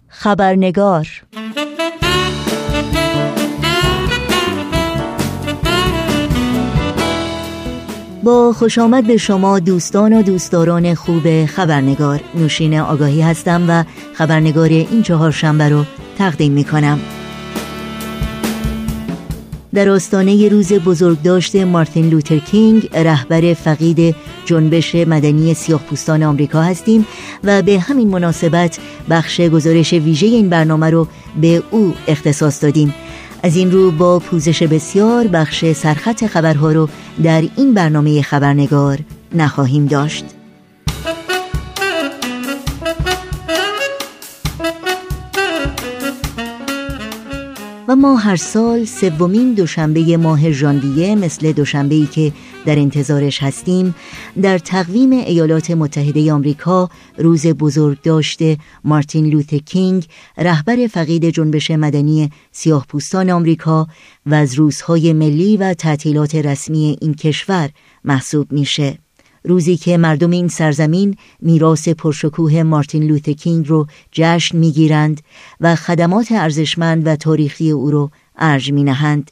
خبرنگار 0.07 1.07
خوش 8.57 8.77
آمد 8.77 9.07
به 9.07 9.17
شما 9.17 9.59
دوستان 9.59 10.13
و 10.13 10.21
دوستداران 10.21 10.95
خوب 10.95 11.45
خبرنگار. 11.45 12.19
نوشین 12.35 12.79
آگاهی 12.79 13.21
هستم 13.21 13.65
و 13.67 13.83
خبرنگار 14.13 14.69
این 14.69 15.01
چهار 15.03 15.31
شنبه 15.31 15.69
رو 15.69 15.85
تقدیم 16.17 16.51
می 16.51 16.63
کنم 16.63 16.99
در 19.73 19.89
آستانه 19.89 20.49
روز 20.49 20.73
بزرگداشت 20.73 21.55
مارتین 21.55 22.09
لوتر 22.09 22.37
کینگ 22.37 22.89
رهبر 22.93 23.53
فقید 23.53 24.15
جنبش 24.45 24.95
مدنی 24.95 25.53
سیاه 25.53 25.81
پوستان 25.81 26.23
آمریکا 26.23 26.61
هستیم 26.61 27.05
و 27.43 27.61
به 27.61 27.79
همین 27.79 28.07
مناسبت 28.07 28.79
بخش 29.09 29.41
گزارش 29.41 29.93
ویژه 29.93 30.27
این 30.27 30.49
برنامه 30.49 30.89
رو 30.89 31.07
به 31.41 31.63
او 31.71 31.93
اختصاص 32.07 32.63
دادیم. 32.63 32.93
از 33.43 33.55
این 33.55 33.71
رو 33.71 33.91
با 33.91 34.19
پوزش 34.19 34.63
بسیار 34.63 35.27
بخش 35.27 35.71
سرخط 35.71 36.25
خبرها 36.25 36.71
رو 36.71 36.89
در 37.23 37.43
این 37.57 37.73
برنامه 37.73 38.21
خبرنگار 38.21 38.99
نخواهیم 39.35 39.85
داشت. 39.85 40.25
و 47.87 47.95
ما 47.95 48.15
هر 48.15 48.35
سال 48.35 48.85
سومین 48.85 49.53
دوشنبه 49.53 50.17
ماه 50.17 50.51
ژانویه 50.51 51.15
مثل 51.15 51.51
دوشنبه‌ای 51.51 52.05
که 52.05 52.31
در 52.65 52.79
انتظارش 52.79 53.43
هستیم 53.43 53.95
در 54.41 54.57
تقویم 54.57 55.11
ایالات 55.11 55.71
متحده 55.71 56.33
آمریکا 56.33 56.89
روز 57.17 57.47
بزرگ 57.47 58.01
داشته 58.01 58.57
مارتین 58.83 59.25
لوتر 59.25 59.57
کینگ 59.57 60.07
رهبر 60.37 60.87
فقید 60.87 61.29
جنبش 61.29 61.71
مدنی 61.71 62.29
سیاه 62.51 62.85
پوستان 62.89 63.29
آمریکا 63.29 63.87
و 64.25 64.33
از 64.33 64.53
روزهای 64.53 65.13
ملی 65.13 65.57
و 65.57 65.73
تعطیلات 65.73 66.35
رسمی 66.35 66.97
این 67.01 67.13
کشور 67.13 67.69
محسوب 68.03 68.51
میشه. 68.51 68.97
روزی 69.43 69.77
که 69.77 69.97
مردم 69.97 70.31
این 70.31 70.47
سرزمین 70.47 71.15
میراث 71.39 71.89
پرشکوه 71.89 72.63
مارتین 72.63 73.03
لوتر 73.03 73.31
کینگ 73.31 73.67
رو 73.67 73.87
جشن 74.11 74.57
می‌گیرند 74.57 75.21
و 75.61 75.75
خدمات 75.75 76.31
ارزشمند 76.31 77.07
و 77.07 77.15
تاریخی 77.15 77.71
او 77.71 77.91
رو 77.91 78.11
ارج 78.37 78.71
می 78.71 78.83
نهند. 78.83 79.31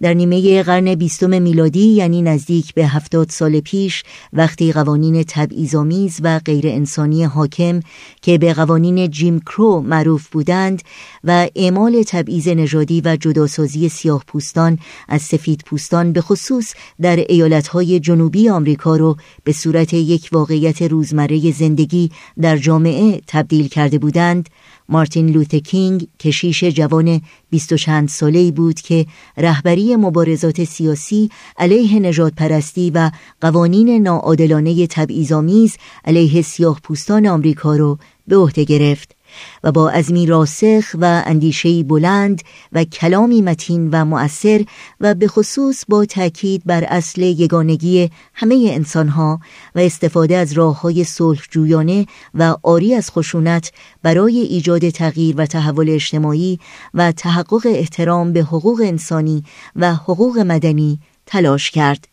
در 0.00 0.14
نیمه 0.14 0.62
قرن 0.62 0.94
بیستم 0.94 1.42
میلادی 1.42 1.88
یعنی 1.88 2.22
نزدیک 2.22 2.74
به 2.74 2.86
هفتاد 2.86 3.30
سال 3.30 3.60
پیش 3.60 4.02
وقتی 4.32 4.72
قوانین 4.72 5.22
تبعیض‌آمیز 5.22 6.20
و 6.22 6.38
غیر 6.38 6.68
انسانی 6.68 7.24
حاکم 7.24 7.80
که 8.22 8.38
به 8.38 8.54
قوانین 8.54 9.10
جیم 9.10 9.40
کرو 9.40 9.80
معروف 9.80 10.28
بودند 10.28 10.82
و 11.24 11.48
اعمال 11.56 12.02
تبعیض 12.02 12.48
نژادی 12.48 13.00
و 13.04 13.16
جداسازی 13.16 13.88
سیاه 13.88 14.24
پوستان 14.26 14.78
از 15.08 15.22
سفید 15.22 15.62
پوستان 15.66 16.12
به 16.12 16.20
خصوص 16.20 16.74
در 17.00 17.16
ایالتهای 17.16 18.00
جنوبی 18.00 18.48
آمریکا 18.48 18.96
رو 18.96 19.16
به 19.44 19.52
صورت 19.52 19.94
یک 19.94 20.28
واقعیت 20.32 20.82
روزمره 20.82 21.52
زندگی 21.52 22.10
در 22.40 22.56
جامعه 22.56 23.20
تبدیل 23.26 23.68
کرده 23.68 23.98
بودند 23.98 24.48
مارتین 24.88 25.26
لوتر 25.26 25.58
کینگ 25.58 26.08
کشیش 26.20 26.64
جوان 26.64 27.20
بیست 27.50 27.72
و 27.72 27.76
چند 27.76 28.08
ساله 28.08 28.50
بود 28.50 28.80
که 28.80 29.06
رهبری 29.36 29.96
مبارزات 29.96 30.64
سیاسی 30.64 31.30
علیه 31.56 32.00
نجات 32.00 32.32
پرستی 32.34 32.90
و 32.90 33.10
قوانین 33.40 34.02
ناعادلانه 34.02 34.86
تبعیض‌آمیز 34.86 35.76
علیه 36.04 36.42
سیاه 36.42 36.80
پوستان 36.82 37.26
آمریکا 37.26 37.76
را 37.76 37.98
به 38.28 38.36
عهده 38.36 38.64
گرفت. 38.64 39.17
و 39.64 39.72
با 39.72 39.90
عزمی 39.90 40.26
راسخ 40.26 40.84
و 41.00 41.22
اندیشهی 41.26 41.82
بلند 41.82 42.42
و 42.72 42.84
کلامی 42.84 43.42
متین 43.42 43.90
و 43.90 44.04
مؤثر 44.04 44.64
و 45.00 45.14
به 45.14 45.28
خصوص 45.28 45.84
با 45.88 46.04
تاکید 46.04 46.62
بر 46.66 46.84
اصل 46.84 47.22
یگانگی 47.22 48.10
همه 48.34 48.68
انسانها 48.72 49.40
و 49.74 49.78
استفاده 49.78 50.36
از 50.36 50.52
راه 50.52 50.80
های 50.80 51.04
صلح 51.04 51.42
جویانه 51.50 52.06
و 52.34 52.56
آری 52.62 52.94
از 52.94 53.10
خشونت 53.10 53.72
برای 54.02 54.38
ایجاد 54.38 54.88
تغییر 54.88 55.34
و 55.38 55.46
تحول 55.46 55.90
اجتماعی 55.90 56.58
و 56.94 57.12
تحقق 57.12 57.66
احترام 57.66 58.32
به 58.32 58.40
حقوق 58.40 58.80
انسانی 58.84 59.44
و 59.76 59.94
حقوق 59.94 60.38
مدنی 60.38 60.98
تلاش 61.26 61.70
کرد. 61.70 62.08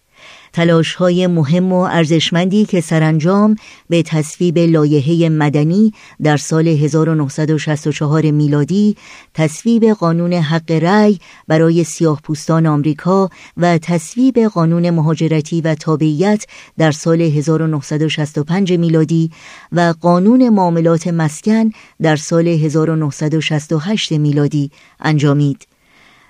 تلاش 0.55 0.95
های 0.95 1.27
مهم 1.27 1.73
و 1.73 1.79
ارزشمندی 1.79 2.65
که 2.65 2.81
سرانجام 2.81 3.55
به 3.89 4.03
تصویب 4.03 4.57
لایحه 4.57 5.29
مدنی 5.29 5.93
در 6.23 6.37
سال 6.37 6.67
1964 6.67 8.31
میلادی 8.31 8.95
تصویب 9.33 9.85
قانون 9.85 10.33
حق 10.33 10.71
رأی 10.71 11.19
برای 11.47 11.83
سیاه 11.83 12.21
پوستان 12.23 12.65
آمریکا 12.65 13.29
و 13.57 13.77
تصویب 13.77 14.39
قانون 14.39 14.89
مهاجرتی 14.89 15.61
و 15.61 15.75
تابعیت 15.75 16.45
در 16.77 16.91
سال 16.91 17.21
1965 17.21 18.73
میلادی 18.73 19.31
و 19.71 19.93
قانون 20.01 20.49
معاملات 20.49 21.07
مسکن 21.07 21.69
در 22.01 22.15
سال 22.15 22.47
1968 22.47 24.11
میلادی 24.11 24.71
انجامید. 24.99 25.74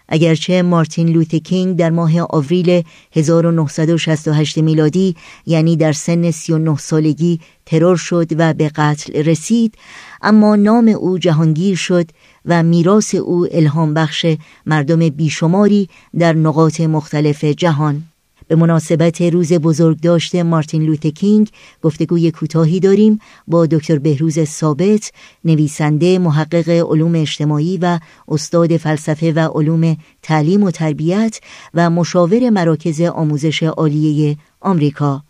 اگرچه 0.10 0.62
مارتین 0.62 1.10
لوت 1.10 1.36
کینگ 1.36 1.78
در 1.78 1.90
ماه 1.90 2.22
آوریل 2.22 2.84
1968 3.12 4.58
میلادی 4.58 5.16
یعنی 5.46 5.76
در 5.76 5.94
سن 5.94 6.32
39 6.32 6.78
سالگی 6.78 7.40
ترور 7.66 7.98
شد 7.98 8.28
و 8.38 8.54
به 8.54 8.70
قتل 8.70 9.24
رسید 9.24 9.76
اما 10.22 10.56
نام 10.56 10.88
او 10.88 11.18
جهانگیر 11.18 11.76
شد 11.76 12.10
و 12.46 12.64
میراث 12.64 13.16
او 13.16 13.48
الهام 13.52 13.94
بخش 13.94 14.26
مردم 14.66 15.10
بیشماری 15.10 15.90
در 16.20 16.34
نقاط 16.34 16.82
مختلف 16.82 17.44
جهان. 17.44 18.04
به 18.48 18.56
مناسبت 18.56 19.22
روز 19.22 19.54
بزرگداشت 19.54 20.36
مارتین 20.36 20.84
لوت 20.84 21.08
کینگ 21.08 21.50
گفتگوی 21.82 22.32
کوتاهی 22.32 22.80
داریم 22.80 23.20
با 23.48 23.66
دکتر 23.66 24.00
بهروز 24.00 24.40
ثابت 24.40 25.12
نویسنده 25.46 26.20
محقق 26.20 26.70
علوم 26.70 27.16
اجتماعی 27.16 27.78
و 27.82 28.00
استاد 28.28 28.78
فلسفه 28.78 29.32
و 29.32 29.40
علوم 29.40 29.98
تعلیم 30.22 30.64
و 30.64 30.72
تربیت 30.72 31.40
و 31.74 31.90
مشاور 31.90 32.50
مراکز 32.50 33.02
آموزش 33.02 33.64
عالیه 33.64 34.38
آمریکا. 34.62 35.24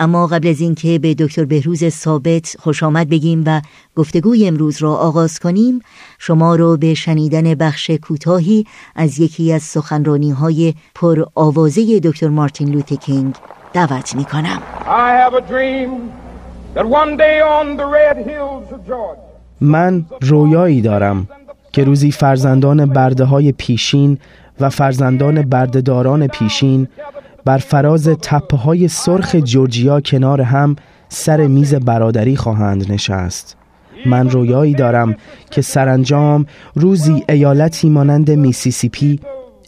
اما 0.00 0.26
قبل 0.26 0.48
از 0.48 0.60
اینکه 0.60 0.98
به 0.98 1.14
دکتر 1.14 1.44
بهروز 1.44 1.88
ثابت 1.88 2.56
خوش 2.58 2.82
آمد 2.82 3.08
بگیم 3.08 3.42
و 3.46 3.60
گفتگوی 3.96 4.46
امروز 4.46 4.82
را 4.82 4.94
آغاز 4.96 5.38
کنیم 5.38 5.80
شما 6.18 6.56
را 6.56 6.76
به 6.76 6.94
شنیدن 6.94 7.54
بخش 7.54 7.90
کوتاهی 7.90 8.66
از 8.96 9.18
یکی 9.18 9.52
از 9.52 9.62
سخنرانی 9.62 10.30
های 10.30 10.74
پر 10.94 11.24
آوازه 11.34 12.00
دکتر 12.00 12.28
مارتین 12.28 12.68
لوت 12.68 12.94
کینگ 12.94 13.34
دعوت 13.72 14.16
می 14.16 14.24
کنم 14.24 14.62
من 19.60 20.04
رویایی 20.20 20.80
دارم 20.80 21.28
که 21.72 21.84
روزی 21.84 22.12
فرزندان 22.12 22.86
برده 22.86 23.24
های 23.24 23.52
پیشین 23.52 24.18
و 24.60 24.70
فرزندان 24.70 25.42
بردهداران 25.42 26.26
پیشین 26.26 26.88
بر 27.48 27.58
فراز 27.58 28.08
تپه 28.08 28.56
های 28.56 28.88
سرخ 28.88 29.34
جورجیا 29.34 30.00
کنار 30.00 30.40
هم 30.40 30.76
سر 31.08 31.46
میز 31.46 31.74
برادری 31.74 32.36
خواهند 32.36 32.92
نشست. 32.92 33.56
من 34.06 34.30
رویایی 34.30 34.74
دارم 34.74 35.16
که 35.50 35.62
سرانجام 35.62 36.46
روزی 36.74 37.24
ایالتی 37.28 37.88
مانند 37.88 38.30
میسیسیپی 38.30 39.20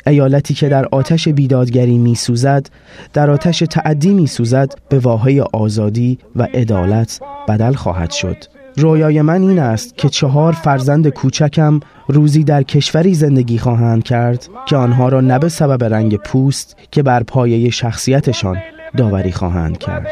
ایالتی 0.07 0.55
که 0.55 0.69
در 0.69 0.87
آتش 0.93 1.29
بیدادگری 1.29 1.99
میسوزد 1.99 2.66
در 3.12 3.31
آتش 3.31 3.59
تعدی 3.71 4.14
میسوزد 4.14 4.75
به 4.88 4.99
واهای 4.99 5.40
آزادی 5.40 6.19
و 6.37 6.43
عدالت 6.55 7.21
بدل 7.49 7.73
خواهد 7.73 8.11
شد. 8.11 8.37
رویای 8.81 9.23
من 9.23 9.43
این 9.43 9.59
است 9.59 9.99
که 9.99 10.09
چهار 10.09 10.53
فرزند 10.53 11.09
کوچکم 11.09 11.81
روزی 12.09 12.45
در 12.45 12.62
کشوری 12.62 13.14
زندگی 13.14 13.59
خواهند 13.59 14.03
کرد 14.03 14.49
که 14.66 14.77
آنها 14.77 15.09
را 15.09 15.21
نه 15.21 15.38
به 15.38 15.49
سبب 15.49 15.85
رنگ 15.85 16.16
پوست 16.16 16.77
که 16.90 17.03
بر 17.03 17.23
پایه 17.23 17.71
شخصیتشان 17.71 18.59
داوری 18.97 19.33
خواهند 19.33 19.79
کرد. 19.79 20.07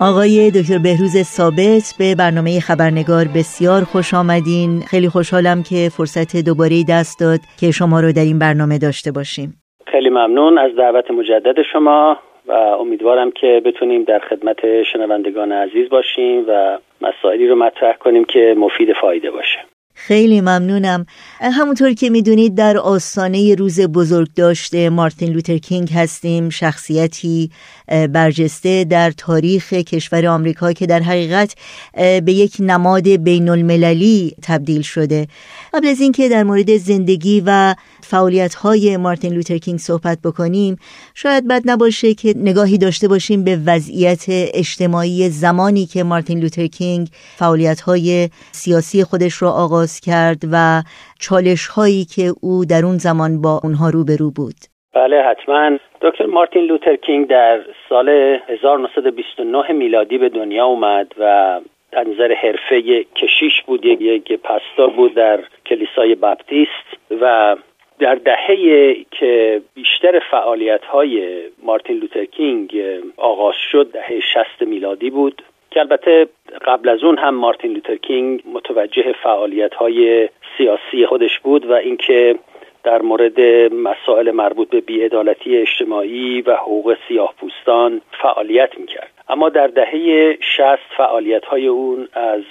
آقای 0.00 0.50
دکتر 0.50 0.78
بهروز 0.78 1.16
ثابت 1.22 1.94
به 1.98 2.14
برنامه 2.18 2.60
خبرنگار 2.60 3.24
بسیار 3.36 3.82
خوش 3.84 4.14
آمدین. 4.14 4.70
خیلی 4.90 5.08
خوشحالم 5.08 5.62
که 5.62 5.88
فرصت 5.96 6.36
دوباره 6.48 6.84
دست 6.90 7.20
داد 7.20 7.40
که 7.60 7.70
شما 7.70 8.00
رو 8.00 8.12
در 8.12 8.26
این 8.30 8.38
برنامه 8.38 8.78
داشته 8.78 9.12
باشیم. 9.12 9.48
خیلی 9.86 10.10
ممنون 10.10 10.58
از 10.58 10.70
دعوت 10.76 11.10
مجدد 11.10 11.62
شما 11.72 12.18
و 12.48 12.52
امیدوارم 12.52 13.30
که 13.30 13.62
بتونیم 13.64 14.04
در 14.04 14.18
خدمت 14.18 14.82
شنوندگان 14.92 15.52
عزیز 15.52 15.88
باشیم 15.88 16.44
و 16.48 16.78
مسائلی 17.00 17.48
رو 17.48 17.56
مطرح 17.56 17.96
کنیم 17.96 18.24
که 18.24 18.54
مفید 18.58 18.92
فایده 18.92 19.30
باشه. 19.30 19.58
خیلی 20.06 20.40
ممنونم. 20.40 21.06
همونطور 21.40 21.92
که 21.92 22.10
می‌دونید 22.10 22.54
در 22.54 22.76
آستانه 22.76 23.54
روز 23.54 23.80
بزرگ 23.80 24.28
داشته 24.34 24.90
مارتین 24.90 25.28
لوتر 25.28 25.58
کینگ 25.58 25.92
هستیم. 25.92 26.50
شخصیتی 26.50 27.50
برجسته 27.88 28.84
در 28.84 29.10
تاریخ 29.10 29.72
کشور 29.72 30.26
آمریکا 30.26 30.72
که 30.72 30.86
در 30.86 31.00
حقیقت 31.00 31.54
به 31.94 32.32
یک 32.32 32.56
نماد 32.60 33.08
بین 33.08 33.48
المللی 33.48 34.34
تبدیل 34.42 34.82
شده. 34.82 35.26
قبل 35.74 35.86
از 35.86 36.00
اینکه 36.00 36.28
در 36.28 36.42
مورد 36.42 36.76
زندگی 36.76 37.42
و 37.46 37.74
فعالیت 38.02 38.54
های 38.54 38.96
مارتین 38.96 39.32
لوتر 39.32 39.58
کینگ 39.58 39.78
صحبت 39.78 40.18
بکنیم 40.20 40.76
شاید 41.14 41.48
بد 41.48 41.62
نباشه 41.64 42.14
که 42.14 42.34
نگاهی 42.36 42.78
داشته 42.78 43.08
باشیم 43.08 43.44
به 43.44 43.56
وضعیت 43.56 44.24
اجتماعی 44.28 45.30
زمانی 45.30 45.86
که 45.86 46.02
مارتین 46.02 46.40
لوتر 46.40 46.66
کینگ 46.66 47.08
فعالیت 47.36 47.80
های 47.80 48.30
سیاسی 48.52 49.04
خودش 49.04 49.42
را 49.42 49.52
آغاز 49.52 49.87
کرد 50.00 50.42
و 50.52 50.82
چالش 51.20 51.66
هایی 51.66 52.04
که 52.14 52.22
او 52.42 52.64
در 52.64 52.82
اون 52.84 52.98
زمان 52.98 53.42
با 53.42 53.60
اونها 53.64 53.90
روبرو 53.90 54.30
بود. 54.36 54.58
بله 54.94 55.22
حتما. 55.22 55.78
دکتر 56.00 56.26
مارتین 56.26 56.62
لوتر 56.62 56.96
کینگ 56.96 57.26
در 57.26 57.60
سال 57.88 58.08
1929 58.08 59.72
میلادی 59.72 60.18
به 60.18 60.28
دنیا 60.28 60.64
اومد 60.64 61.12
و 61.18 61.60
در 61.92 62.04
نظر 62.04 62.34
حرفه 62.34 63.04
کشیش 63.16 63.62
بود 63.66 63.84
یک 63.84 64.32
پستور 64.32 64.90
بود 64.90 65.14
در 65.14 65.40
کلیسای 65.66 66.14
بپتیست 66.14 67.20
و 67.20 67.56
در 67.98 68.14
دهه 68.14 68.94
که 69.10 69.62
بیشتر 69.74 70.20
فعالیت 70.30 70.84
های 70.84 71.42
مارتین 71.62 71.96
لوتر 71.96 72.24
کینگ 72.24 72.82
آغاز 73.16 73.54
شد 73.72 73.90
دهه 73.92 74.20
60 74.20 74.62
میلادی 74.62 75.10
بود. 75.10 75.42
که 75.70 75.80
البته 75.80 76.28
قبل 76.66 76.88
از 76.88 77.04
اون 77.04 77.18
هم 77.18 77.34
مارتین 77.34 77.72
لوتر 77.72 77.96
کینگ 77.96 78.42
متوجه 78.52 79.12
فعالیت 79.22 79.74
های 79.74 80.28
سیاسی 80.56 81.06
خودش 81.06 81.38
بود 81.38 81.66
و 81.66 81.72
اینکه 81.72 82.38
در 82.84 83.02
مورد 83.02 83.40
مسائل 83.72 84.30
مربوط 84.30 84.70
به 84.70 84.80
بیعدالتی 84.80 85.56
اجتماعی 85.56 86.40
و 86.40 86.56
حقوق 86.56 86.96
سیاه 87.08 87.34
پوستان 87.40 88.00
فعالیت 88.22 88.78
می‌کرد. 88.78 89.10
اما 89.28 89.48
در 89.48 89.66
دهه 89.66 90.38
شست 90.40 90.96
فعالیت 90.96 91.44
های 91.44 91.66
اون 91.66 92.08
از 92.12 92.42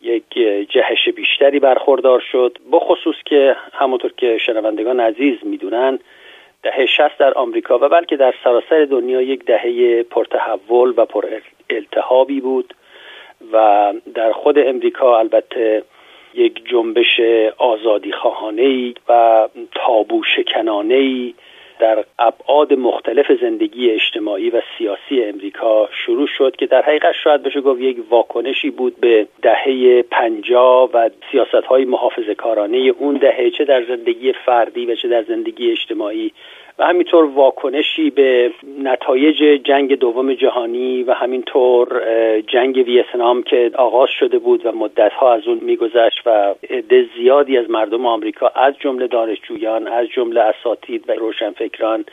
یک 0.00 0.32
جهش 0.68 1.08
بیشتری 1.16 1.58
برخوردار 1.60 2.20
شد 2.32 2.58
بخصوص 2.72 3.16
که 3.24 3.56
همونطور 3.72 4.12
که 4.16 4.38
شنوندگان 4.38 5.00
عزیز 5.00 5.38
می‌دونن 5.42 5.98
دهه 6.62 6.86
شست 6.86 7.18
در 7.18 7.34
آمریکا 7.34 7.78
و 7.78 7.88
بلکه 7.88 8.16
در 8.16 8.34
سراسر 8.44 8.84
دنیا 8.84 9.22
یک 9.22 9.44
دهه 9.44 10.02
پرتحول 10.02 10.94
و 10.96 11.04
پر 11.04 11.26
التهابی 11.72 12.40
بود 12.40 12.74
و 13.52 13.92
در 14.14 14.32
خود 14.32 14.58
امریکا 14.58 15.18
البته 15.18 15.82
یک 16.34 16.68
جنبش 16.70 17.20
آزادی 17.58 18.12
خواهانه 18.12 18.94
و 19.08 19.48
تابو 19.74 20.22
شکنانه 20.36 21.32
در 21.80 22.04
ابعاد 22.18 22.72
مختلف 22.72 23.26
زندگی 23.40 23.90
اجتماعی 23.90 24.50
و 24.50 24.62
سیاسی 24.78 25.24
امریکا 25.24 25.88
شروع 26.06 26.26
شد 26.26 26.56
که 26.56 26.66
در 26.66 26.82
حقیقت 26.82 27.12
شاید 27.24 27.42
بشه 27.42 27.60
گفت 27.60 27.80
یک 27.80 27.96
واکنشی 28.10 28.70
بود 28.70 29.00
به 29.00 29.26
دهه 29.42 30.02
پنجا 30.02 30.90
و 30.94 31.10
سیاست 31.32 31.66
های 31.68 31.84
محافظ 31.84 32.24
اون 32.98 33.14
دهه 33.16 33.50
چه 33.50 33.64
در 33.64 33.84
زندگی 33.84 34.32
فردی 34.32 34.86
و 34.86 34.94
چه 34.94 35.08
در 35.08 35.22
زندگی 35.22 35.70
اجتماعی 35.70 36.32
و 36.80 36.84
همینطور 36.84 37.24
واکنشی 37.24 38.10
به 38.10 38.52
نتایج 38.82 39.62
جنگ 39.64 39.98
دوم 39.98 40.34
جهانی 40.34 41.02
و 41.02 41.12
همینطور 41.12 42.02
جنگ 42.46 42.76
ویتنام 42.76 43.42
که 43.42 43.70
آغاز 43.74 44.08
شده 44.10 44.38
بود 44.38 44.66
و 44.66 44.72
مدتها 44.72 45.34
از 45.34 45.46
اون 45.46 45.58
میگذشت 45.62 46.22
و 46.26 46.54
عده 46.70 47.06
زیادی 47.16 47.58
از 47.58 47.70
مردم 47.70 48.06
آمریکا 48.06 48.48
از 48.54 48.74
جمله 48.78 49.06
دانشجویان 49.06 49.88
از 49.88 50.06
جمله 50.06 50.40
اساتید 50.40 51.04
و 51.08 51.12
روشنفکران 51.12 52.04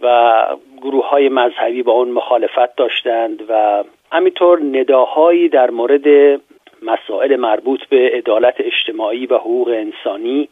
و 0.00 0.42
گروه 0.82 1.08
های 1.08 1.28
مذهبی 1.28 1.82
با 1.82 1.92
اون 1.92 2.08
مخالفت 2.08 2.76
داشتند 2.76 3.42
و 3.48 3.84
همینطور 4.12 4.60
نداهایی 4.72 5.48
در 5.48 5.70
مورد 5.70 6.40
مسائل 6.82 7.36
مربوط 7.36 7.80
به 7.84 8.10
عدالت 8.14 8.54
اجتماعی 8.58 9.26
و 9.26 9.34
حقوق 9.34 9.68
انسانی 9.68 10.48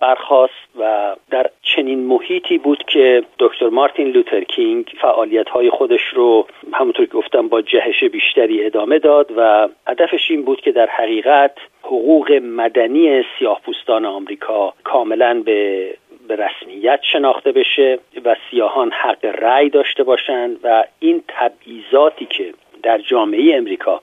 برخواست 0.00 0.78
و 0.78 1.16
در 1.30 1.50
چنین 1.62 2.06
محیطی 2.06 2.58
بود 2.58 2.84
که 2.86 3.22
دکتر 3.38 3.68
مارتین 3.68 4.08
لوتر 4.08 4.40
کینگ 4.40 4.92
فعالیت 5.00 5.48
های 5.48 5.70
خودش 5.70 6.02
رو 6.14 6.46
همونطور 6.72 7.06
که 7.06 7.12
گفتم 7.12 7.48
با 7.48 7.62
جهش 7.62 8.04
بیشتری 8.04 8.66
ادامه 8.66 8.98
داد 8.98 9.32
و 9.36 9.68
هدفش 9.86 10.30
این 10.30 10.42
بود 10.42 10.60
که 10.60 10.72
در 10.72 10.86
حقیقت 10.86 11.56
حقوق 11.82 12.32
مدنی 12.32 13.24
سیاه 13.38 13.60
پوستان 13.64 14.04
آمریکا 14.04 14.74
کاملا 14.84 15.42
به 15.44 15.90
به 16.28 16.36
رسمیت 16.36 17.00
شناخته 17.12 17.52
بشه 17.52 17.98
و 18.24 18.36
سیاهان 18.50 18.92
حق 18.92 19.24
رأی 19.24 19.70
داشته 19.70 20.02
باشند 20.02 20.56
و 20.62 20.84
این 20.98 21.22
تبعیضاتی 21.28 22.26
که 22.26 22.54
در 22.82 22.98
جامعه 22.98 23.56
امریکا 23.56 24.02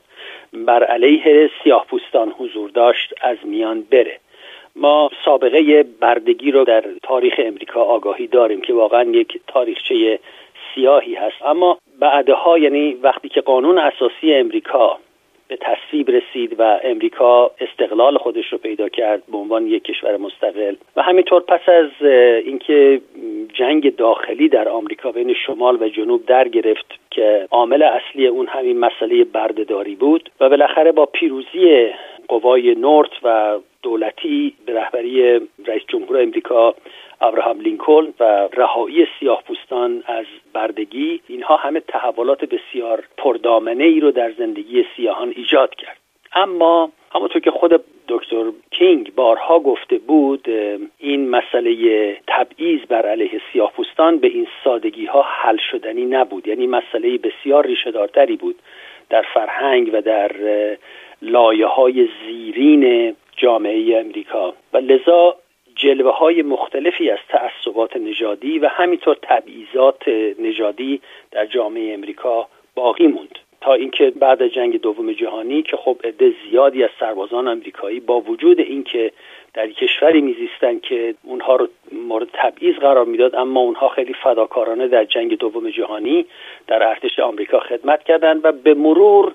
بر 0.53 0.83
علیه 0.83 1.49
سیاه 1.63 1.85
پوستان 1.85 2.33
حضور 2.39 2.69
داشت 2.69 3.13
از 3.21 3.37
میان 3.43 3.81
بره. 3.91 4.19
ما 4.75 5.09
سابقه 5.25 5.83
بردگی 5.99 6.51
رو 6.51 6.63
در 6.63 6.83
تاریخ 7.03 7.33
امریکا 7.37 7.81
آگاهی 7.81 8.27
داریم 8.27 8.61
که 8.61 8.73
واقعا 8.73 9.03
یک 9.03 9.41
تاریخچه 9.47 10.19
سیاهی 10.75 11.15
هست. 11.15 11.41
اما 11.45 11.77
بعدها 11.99 12.57
یعنی 12.57 12.93
وقتی 12.93 13.29
که 13.29 13.41
قانون 13.41 13.77
اساسی 13.77 14.33
امریکا 14.33 14.99
به 15.51 15.57
تصویب 15.61 16.11
رسید 16.11 16.55
و 16.59 16.79
امریکا 16.83 17.51
استقلال 17.59 18.17
خودش 18.17 18.51
رو 18.51 18.57
پیدا 18.57 18.89
کرد 18.89 19.23
به 19.31 19.37
عنوان 19.37 19.67
یک 19.67 19.83
کشور 19.83 20.17
مستقل 20.17 20.75
و 20.95 21.01
همینطور 21.01 21.41
پس 21.41 21.69
از 21.69 22.07
اینکه 22.45 23.01
جنگ 23.53 23.95
داخلی 23.95 24.49
در 24.49 24.69
آمریکا 24.69 25.11
بین 25.11 25.33
شمال 25.33 25.83
و 25.83 25.89
جنوب 25.89 26.25
در 26.25 26.47
گرفت 26.47 26.85
که 27.11 27.47
عامل 27.51 27.83
اصلی 27.83 28.27
اون 28.27 28.47
همین 28.47 28.79
مسئله 28.79 29.23
بردهداری 29.23 29.95
بود 29.95 30.29
و 30.39 30.49
بالاخره 30.49 30.91
با 30.91 31.05
پیروزی 31.05 31.87
قوای 32.31 32.75
نورت 32.75 33.11
و 33.23 33.59
دولتی 33.83 34.53
به 34.65 34.73
رهبری 34.73 35.39
رئیس 35.65 35.83
جمهور 35.87 36.21
امریکا 36.21 36.75
ابراهام 37.21 37.59
لینکلن 37.59 38.13
و 38.19 38.49
رهایی 38.53 39.07
سیاه 39.19 39.43
پوستان 39.43 40.03
از 40.05 40.25
بردگی 40.53 41.21
اینها 41.27 41.55
همه 41.55 41.79
تحولات 41.79 42.45
بسیار 42.45 43.03
پردامنه 43.17 43.83
ای 43.83 43.99
رو 43.99 44.11
در 44.11 44.31
زندگی 44.31 44.85
سیاهان 44.95 45.33
ایجاد 45.35 45.75
کرد. 45.75 45.97
اما 46.33 46.91
همونطور 47.13 47.41
که 47.41 47.51
خود 47.51 47.83
دکتر 48.07 48.51
کینگ 48.71 49.15
بارها 49.15 49.59
گفته 49.59 49.97
بود 49.97 50.47
این 50.99 51.29
مسئله 51.29 52.17
تبعیض 52.27 52.81
بر 52.89 53.05
علیه 53.05 53.41
سیاه 53.53 53.71
پوستان 53.71 54.17
به 54.17 54.27
این 54.27 54.47
سادگی 54.63 55.05
ها 55.05 55.21
حل 55.21 55.57
شدنی 55.71 56.05
نبود. 56.05 56.47
یعنی 56.47 56.67
مسئله 56.67 57.17
بسیار 57.17 57.65
ریشهدارتری 57.65 58.35
بود 58.35 58.55
در 59.09 59.25
فرهنگ 59.33 59.89
و 59.93 60.01
در 60.01 60.31
لایه 61.21 61.67
های 61.67 62.09
زیرین 62.25 63.15
جامعه 63.37 63.99
امریکا. 63.99 64.53
و 64.73 64.77
لذا 64.77 65.35
جلوه 65.75 66.11
های 66.11 66.41
مختلفی 66.41 67.09
از 67.09 67.19
تعصبات 67.29 67.97
نژادی 67.97 68.59
و 68.59 68.67
همینطور 68.67 69.17
تبعیضات 69.21 70.07
نژادی 70.39 71.01
در 71.31 71.45
جامعه 71.45 71.93
امریکا 71.93 72.47
باقی 72.75 73.07
موند. 73.07 73.39
تا 73.61 73.73
اینکه 73.73 74.09
بعد 74.09 74.43
از 74.43 74.49
جنگ 74.49 74.81
دوم 74.81 75.11
جهانی 75.11 75.61
که 75.61 75.77
خب 75.77 75.97
عده 76.03 76.33
زیادی 76.49 76.83
از 76.83 76.89
سربازان 76.99 77.47
آمریکایی 77.47 77.99
با 77.99 78.21
وجود 78.21 78.59
اینکه 78.59 79.11
در 79.53 79.67
کشوری 79.67 80.21
میزیستند 80.21 80.81
که 80.81 81.15
اونها 81.23 81.55
رو 81.55 81.67
مورد 81.91 82.27
تبعیض 82.33 82.75
قرار 82.75 83.05
می‌داد 83.05 83.35
اما 83.35 83.59
اونها 83.59 83.87
خیلی 83.89 84.13
فداکارانه 84.13 84.87
در 84.87 85.05
جنگ 85.05 85.37
دوم 85.37 85.69
جهانی 85.69 86.25
در 86.67 86.83
ارتش 86.87 87.19
آمریکا 87.19 87.59
خدمت 87.59 88.03
کردند 88.03 88.41
و 88.43 88.51
به 88.51 88.73
مرور 88.73 89.33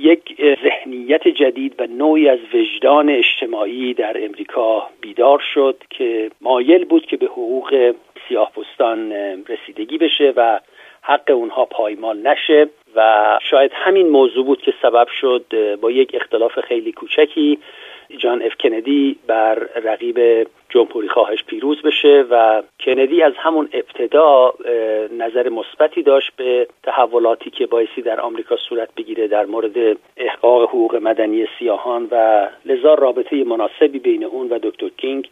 یک 0.00 0.42
ذهنیت 0.64 1.28
جدید 1.28 1.74
و 1.78 1.86
نوعی 1.86 2.28
از 2.28 2.38
وجدان 2.54 3.08
اجتماعی 3.08 3.94
در 3.94 4.24
امریکا 4.24 4.88
بیدار 5.00 5.42
شد 5.54 5.76
که 5.90 6.30
مایل 6.40 6.84
بود 6.84 7.06
که 7.06 7.16
به 7.16 7.26
حقوق 7.26 7.94
سیاه 8.28 8.52
رسیدگی 9.48 9.98
بشه 9.98 10.32
و 10.36 10.60
حق 11.02 11.30
اونها 11.30 11.64
پایمال 11.64 12.18
نشه 12.18 12.68
و 12.96 13.38
شاید 13.42 13.70
همین 13.74 14.08
موضوع 14.08 14.44
بود 14.44 14.62
که 14.62 14.74
سبب 14.82 15.08
شد 15.20 15.44
با 15.80 15.90
یک 15.90 16.14
اختلاف 16.14 16.60
خیلی 16.60 16.92
کوچکی 16.92 17.58
جان 18.18 18.42
اف 18.42 18.52
کندی 18.60 19.16
بر 19.26 19.54
رقیب 19.84 20.46
جمهوری 20.68 21.08
خواهش 21.08 21.44
پیروز 21.44 21.82
بشه 21.82 22.24
و 22.30 22.62
کندی 22.80 23.22
از 23.22 23.32
همون 23.36 23.68
ابتدا 23.72 24.54
نظر 25.18 25.48
مثبتی 25.48 26.02
داشت 26.02 26.32
به 26.36 26.66
تحولاتی 26.82 27.50
که 27.50 27.66
بایستی 27.66 28.02
در 28.02 28.20
آمریکا 28.20 28.56
صورت 28.56 28.94
بگیره 28.94 29.28
در 29.28 29.46
مورد 29.46 29.96
احقاق 30.16 30.62
حقوق 30.62 30.96
مدنی 30.96 31.46
سیاهان 31.58 32.08
و 32.10 32.48
لذا 32.64 32.94
رابطه 32.94 33.44
مناسبی 33.44 33.98
بین 33.98 34.24
اون 34.24 34.48
و 34.48 34.58
دکتر 34.62 34.88
کینگ 34.88 35.28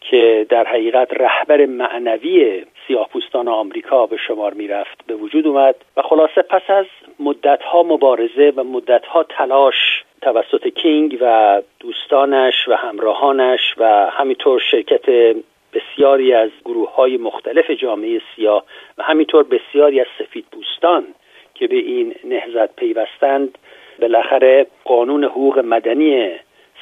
که 0.00 0.46
در 0.48 0.64
حقیقت 0.64 1.08
رهبر 1.12 1.66
معنوی 1.66 2.64
سیاه 2.86 3.08
پوستان 3.08 3.48
آمریکا 3.48 4.06
به 4.06 4.16
شمار 4.16 4.54
می‌رفت 4.54 5.06
به 5.06 5.14
وجود 5.14 5.46
اومد. 5.46 5.74
و 5.96 6.02
خلاصه 6.02 6.42
پس 6.42 6.62
از 6.68 6.86
مدتها 7.20 7.82
مبارزه 7.82 8.52
و 8.56 8.64
مدتها 8.64 9.22
تلاش 9.22 10.04
توسط 10.22 10.68
کینگ 10.68 11.18
و 11.20 11.62
دوستانش 11.80 12.68
و 12.68 12.74
همراهانش 12.74 13.74
و 13.78 14.10
همینطور 14.10 14.60
شرکت 14.70 15.36
بسیاری 15.72 16.32
از 16.32 16.50
گروه 16.64 16.94
های 16.94 17.16
مختلف 17.16 17.70
جامعه 17.70 18.20
سیاه 18.36 18.64
و 18.98 19.02
همینطور 19.02 19.42
بسیاری 19.42 20.00
از 20.00 20.06
سفید 20.18 20.44
پوستان 20.52 21.06
که 21.54 21.66
به 21.66 21.76
این 21.76 22.14
نهزت 22.24 22.76
پیوستند 22.76 23.58
بالاخره 24.00 24.66
قانون 24.84 25.24
حقوق 25.24 25.58
مدنی 25.58 26.30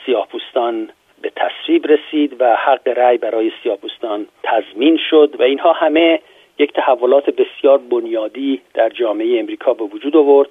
سیاه 0.07 0.29
پوستان 0.29 0.88
به 1.23 1.33
تصویب 1.37 1.87
رسید 1.87 2.37
و 2.40 2.57
حق 2.57 2.88
رأی 2.88 3.18
برای 3.18 3.53
سیاپوستان 3.62 4.27
تضمین 4.42 4.99
شد 5.11 5.37
و 5.38 5.42
اینها 5.42 5.73
همه 5.73 6.20
یک 6.59 6.73
تحولات 6.73 7.31
بسیار 7.31 7.79
بنیادی 7.79 8.61
در 8.75 8.88
جامعه 8.88 9.40
امریکا 9.40 9.75
به 9.75 9.85
وجود 9.85 10.17
آورد. 10.17 10.49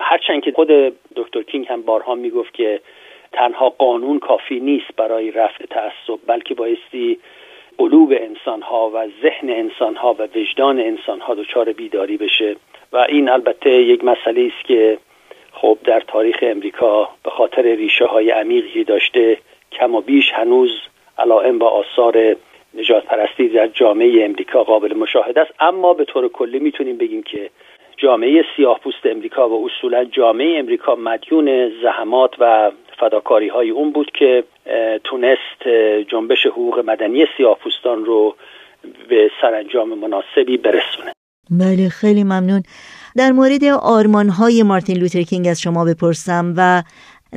هرچند 0.00 0.42
که 0.42 0.52
خود 0.52 0.68
دکتر 1.16 1.42
کینگ 1.42 1.66
هم 1.68 1.82
بارها 1.82 2.14
می‌گفت 2.14 2.54
که 2.54 2.80
تنها 3.32 3.68
قانون 3.68 4.18
کافی 4.18 4.60
نیست 4.60 4.96
برای 4.96 5.30
رفع 5.30 5.64
تعصب 5.66 6.18
بلکه 6.26 6.54
بایستی 6.54 7.18
قلوب 7.78 8.12
انسان 8.12 8.62
ها 8.62 8.90
و 8.94 9.08
ذهن 9.22 9.50
انسان 9.50 9.96
ها 9.96 10.14
و 10.18 10.22
وجدان 10.34 10.80
انسان 10.80 11.20
ها 11.20 11.34
دچار 11.34 11.72
بیداری 11.72 12.16
بشه. 12.16 12.56
و 12.92 13.06
این 13.08 13.28
البته 13.28 13.70
یک 13.70 14.04
مسئله 14.04 14.52
است 14.54 14.68
که 14.68 14.98
خب 15.52 15.78
در 15.84 16.00
تاریخ 16.00 16.36
امریکا 16.42 17.08
به 17.24 17.30
خاطر 17.30 17.62
ریشه 17.62 18.04
های 18.04 18.30
عمیقی 18.30 18.84
داشته 18.84 19.38
کم 19.72 19.94
و 19.94 20.00
بیش 20.00 20.32
هنوز 20.32 20.70
علائم 21.18 21.58
و 21.58 21.64
آثار 21.64 22.36
نجات 22.78 23.04
پرستی 23.04 23.48
در 23.48 23.66
جامعه 23.66 24.24
امریکا 24.24 24.64
قابل 24.64 24.94
مشاهده 24.94 25.40
است. 25.40 25.52
اما 25.60 25.94
به 25.94 26.04
طور 26.04 26.28
کلی 26.28 26.58
می‌تونیم 26.58 26.98
بگیم 26.98 27.22
که 27.22 27.50
جامعه 27.96 28.44
سیاه 28.56 28.80
پوست 28.80 29.06
امریکا 29.06 29.48
و 29.48 29.66
اصولا 29.66 30.04
جامعه 30.04 30.58
امریکا 30.58 30.94
مدیون 30.94 31.70
زحمات 31.82 32.30
و 32.38 32.70
فداکاری 33.00 33.48
های 33.48 33.70
اون 33.70 33.92
بود 33.92 34.10
که 34.18 34.44
تونست 35.04 35.68
جنبش 36.08 36.46
حقوق 36.46 36.78
مدنی 36.86 37.26
سیاه 37.36 37.58
پوستان 37.58 38.04
رو 38.04 38.36
به 39.08 39.30
سرانجام 39.40 39.98
مناسبی 39.98 40.56
برسونه. 40.56 41.12
بله 41.50 41.88
خیلی 41.88 42.24
ممنون. 42.24 42.62
در 43.16 43.32
مورد 43.32 43.64
آرمان 43.82 44.28
های 44.28 44.62
مارتین 44.62 44.96
لوتر 44.98 45.50
از 45.50 45.60
شما 45.60 45.84
بپرسم 45.84 46.54
و 46.56 46.82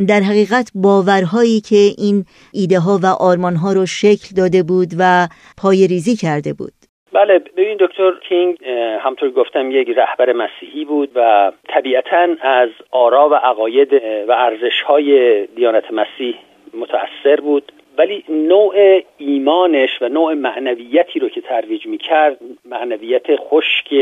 در 0.06 0.20
حقیقت 0.20 0.72
باورهایی 0.76 1.62
که 1.70 1.82
این 1.98 2.26
ایده 2.54 2.80
ها 2.80 3.00
و 3.04 3.06
آرمان 3.06 3.56
ها 3.56 3.74
رو 3.74 3.86
شکل 3.86 4.36
داده 4.38 4.64
بود 4.64 4.88
و 5.00 5.28
پای 5.62 5.88
ریزی 5.88 6.16
کرده 6.16 6.54
بود. 6.54 6.74
بله 7.14 7.40
ببین 7.40 7.78
دکتر 7.80 8.12
کینگ 8.30 8.58
همطور 9.00 9.32
گفتم 9.32 9.72
یک 9.72 9.90
رهبر 9.90 10.34
مسیحی 10.34 10.86
بود 10.86 11.10
و 11.16 11.52
طبیعتا 11.70 12.28
از 12.42 12.70
آرا 12.92 13.30
و 13.30 13.34
عقاید 13.34 13.94
و 14.28 14.32
ارزش 14.32 14.82
های 14.88 15.46
دیانت 15.48 15.84
مسیح 15.92 16.36
متأثر 16.74 17.42
بود. 17.42 17.72
ولی 17.98 18.24
نوع 18.30 19.02
ایمانش 19.18 20.02
و 20.02 20.10
نوع 20.10 20.34
معنویتی 20.34 21.20
رو 21.20 21.30
که 21.30 21.42
ترویج 21.42 21.86
می‌کرد 21.86 22.38
معنویت 22.66 23.36
خشک 23.36 23.96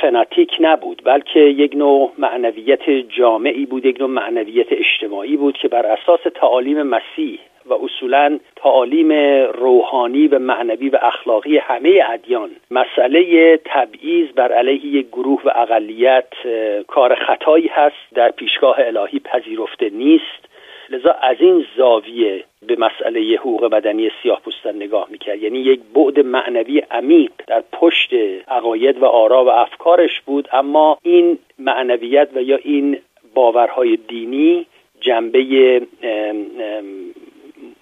فناتیک 0.00 0.56
نبود 0.60 1.02
بلکه 1.04 1.40
یک 1.40 1.76
نوع 1.76 2.12
معنویت 2.18 2.90
جامعی 2.90 3.66
بود 3.66 3.86
یک 3.86 4.00
نوع 4.00 4.10
معنویت 4.10 4.66
اجتماعی 4.70 5.36
بود 5.36 5.56
که 5.56 5.68
بر 5.68 5.86
اساس 5.86 6.20
تعالیم 6.34 6.82
مسیح 6.82 7.38
و 7.68 7.74
اصولا 7.74 8.38
تعالیم 8.56 9.12
روحانی 9.52 10.28
و 10.28 10.38
معنوی 10.38 10.88
و 10.88 10.98
اخلاقی 11.02 11.58
همه 11.58 12.02
ادیان 12.10 12.50
مسئله 12.70 13.56
تبعیض 13.64 14.28
بر 14.32 14.52
علیه 14.52 14.86
یک 14.86 15.06
گروه 15.08 15.42
و 15.44 15.50
اقلیت 15.54 16.32
کار 16.86 17.14
خطایی 17.14 17.66
هست 17.66 18.14
در 18.14 18.30
پیشگاه 18.30 18.76
الهی 18.78 19.18
پذیرفته 19.18 19.90
نیست. 19.90 20.47
لذا 20.90 21.10
از 21.22 21.36
این 21.40 21.66
زاویه 21.76 22.44
به 22.66 22.76
مسئله 22.78 23.36
حقوق 23.36 23.74
مدنی 23.74 24.10
سیاه 24.22 24.40
پوستان 24.40 24.76
نگاه 24.76 25.08
می‌کرد. 25.10 25.42
یعنی 25.42 25.58
یک 25.58 25.80
بعد 25.94 26.20
معنوی 26.20 26.82
عمیق 26.90 27.30
در 27.46 27.62
پشت 27.72 28.14
عقاید 28.48 29.02
و 29.02 29.04
آرا 29.04 29.44
و 29.44 29.48
افکارش 29.48 30.20
بود 30.20 30.48
اما 30.52 30.98
این 31.02 31.38
معنویت 31.58 32.28
و 32.34 32.42
یا 32.42 32.56
این 32.56 32.98
باورهای 33.34 33.98
دینی 34.08 34.66
جنبه 35.00 35.80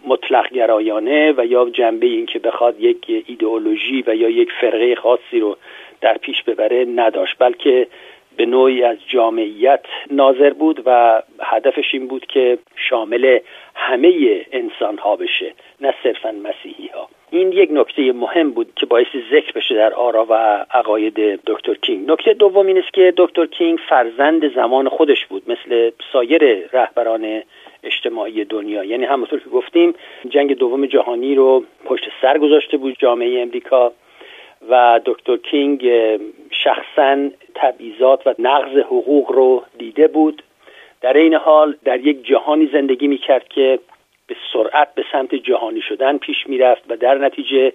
مطلق 0.06 0.52
گرایانه 0.52 1.34
و 1.36 1.46
یا 1.46 1.70
جنبه 1.70 2.06
این 2.06 2.26
که 2.26 2.38
بخواد 2.38 2.80
یک 2.80 3.24
ایدئولوژی 3.26 4.04
و 4.06 4.16
یا 4.16 4.28
یک 4.28 4.48
فرقه 4.60 4.94
خاصی 4.94 5.40
رو 5.40 5.56
در 6.00 6.18
پیش 6.18 6.42
ببره 6.42 6.84
نداشت 6.84 7.36
بلکه 7.38 7.86
به 8.36 8.46
نوعی 8.46 8.82
از 8.82 8.96
جامعیت 9.08 9.84
ناظر 10.10 10.52
بود 10.52 10.82
و 10.86 11.22
هدفش 11.40 11.94
این 11.94 12.06
بود 12.06 12.26
که 12.26 12.58
شامل 12.76 13.38
همه 13.74 14.40
انسان 14.52 14.98
ها 14.98 15.16
بشه 15.16 15.54
نه 15.80 15.94
صرفا 16.02 16.32
مسیحی 16.32 16.86
ها 16.86 17.08
این 17.30 17.52
یک 17.52 17.68
نکته 17.72 18.12
مهم 18.12 18.50
بود 18.50 18.72
که 18.76 18.86
باعث 18.86 19.06
ذکر 19.30 19.52
بشه 19.52 19.74
در 19.74 19.94
آرا 19.94 20.26
و 20.28 20.34
عقاید 20.70 21.40
دکتر 21.46 21.74
کینگ. 21.74 22.10
نکته 22.10 22.32
دوم 22.32 22.66
این 22.66 22.78
است 22.78 22.92
که 22.92 23.12
دکتر 23.16 23.46
کینگ 23.46 23.78
فرزند 23.88 24.54
زمان 24.54 24.88
خودش 24.88 25.26
بود 25.26 25.42
مثل 25.50 25.90
سایر 26.12 26.68
رهبران 26.72 27.42
اجتماعی 27.84 28.44
دنیا. 28.44 28.84
یعنی 28.84 29.04
همونطور 29.04 29.40
که 29.40 29.50
گفتیم 29.50 29.94
جنگ 30.28 30.56
دوم 30.56 30.86
جهانی 30.86 31.34
رو 31.34 31.64
پشت 31.84 32.04
سر 32.22 32.38
گذاشته 32.38 32.76
بود 32.76 32.96
جامعه 32.98 33.42
امریکا. 33.42 33.92
و 34.68 35.00
دکتر 35.04 35.36
کینگ 35.36 35.90
شخصا 36.50 37.28
تبعیضات 37.54 38.26
و 38.26 38.34
نقض 38.38 38.76
حقوق 38.76 39.32
رو 39.32 39.64
دیده 39.78 40.08
بود. 40.08 40.42
در 41.00 41.12
این 41.12 41.34
حال 41.34 41.76
در 41.84 42.00
یک 42.00 42.26
جهانی 42.26 42.66
زندگی 42.72 43.06
می‌کرد 43.06 43.48
که 43.48 43.78
به 44.26 44.36
سرعت 44.52 44.94
به 44.94 45.04
سمت 45.12 45.34
جهانی 45.34 45.80
شدن 45.80 46.18
پیش 46.18 46.46
می‌رفت 46.46 46.82
و 46.88 46.96
در 46.96 47.18
نتیجه 47.18 47.72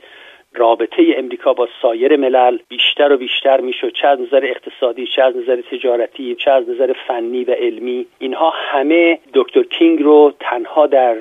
رابطه 0.53 1.03
امریکا 1.17 1.53
با 1.53 1.67
سایر 1.81 2.15
ملل 2.15 2.57
بیشتر 2.69 3.11
و 3.11 3.17
بیشتر 3.17 3.61
می‌شد. 3.61 3.93
چه 3.93 4.07
از 4.07 4.19
نظر 4.19 4.45
اقتصادی 4.45 5.07
چه 5.07 5.23
از 5.23 5.37
نظر 5.37 5.61
تجارتی 5.61 6.35
چه 6.35 6.51
از 6.51 6.69
نظر 6.69 6.93
فنی 7.07 7.43
و 7.43 7.51
علمی. 7.51 8.05
اینها 8.19 8.49
همه 8.55 9.19
دکتر 9.33 9.63
کینگ 9.63 10.01
رو 10.03 10.33
تنها 10.39 10.87
در 10.87 11.15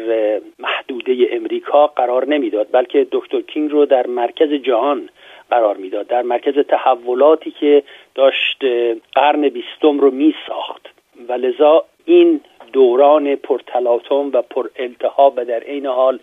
محدوده 0.58 1.28
امریکا 1.30 1.86
قرار 1.86 2.28
نمی‌داد 2.28 2.68
بلکه 2.72 3.06
دکتر 3.12 3.40
کینگ 3.40 3.70
رو 3.70 3.86
در 3.86 4.06
مرکز 4.06 4.52
جهان 4.52 5.08
قرار 5.50 5.76
می‌داد. 5.76 6.06
در 6.06 6.22
مرکز 6.22 6.58
تحولاتی 6.58 7.50
که 7.50 7.82
داشت 8.14 8.64
قرن 9.12 9.48
بیستم 9.48 10.00
رو 10.00 10.10
می 10.10 10.34
ساخت 10.48 10.88
و 11.28 11.32
لذا 11.32 11.84
این 12.04 12.40
دوران 12.72 13.36
پرتلاطم 13.36 14.30
و 14.32 14.42
پر 14.42 14.68
و 15.36 15.44
در 15.44 15.60
عین 15.60 15.86
حال 15.86 16.18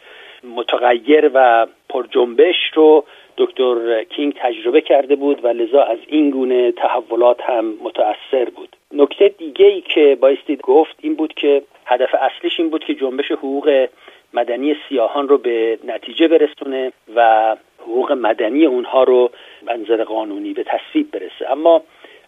متغیر 0.55 1.31
و 1.33 1.67
پر 1.89 2.05
جنبش 2.11 2.55
رو 2.73 3.03
دکتر 3.37 4.03
کینگ 4.03 4.33
تجربه 4.33 4.81
کرده 4.81 5.15
بود 5.15 5.45
و 5.45 5.47
لذا 5.47 5.81
از 5.83 5.97
این 6.07 6.29
گونه 6.29 6.71
تحولات 6.71 7.41
هم 7.41 7.73
متأثر 7.83 8.49
بود. 8.55 8.75
نکته 8.93 9.27
دیگه 9.29 9.65
ای 9.65 9.81
که 9.81 10.17
بایستی 10.21 10.55
گفت 10.55 10.95
این 11.01 11.15
بود 11.15 11.33
که 11.33 11.61
هدف 11.85 12.15
اصلیش 12.21 12.59
این 12.59 12.69
بود 12.69 12.83
که 12.83 12.95
جنبش 12.95 13.31
حقوق 13.31 13.87
مدنی 14.33 14.75
سیاهان 14.89 15.27
رو 15.27 15.37
به 15.37 15.79
نتیجه 15.83 16.27
برسونه 16.27 16.91
و 17.15 17.55
حقوق 17.79 18.11
مدنی 18.11 18.65
اونها 18.65 19.03
رو 19.03 19.31
منظر 19.61 20.03
قانونی 20.03 20.53
به 20.53 20.63
تصویب 20.63 21.11
برسه. 21.11 21.51
اما 21.51 21.83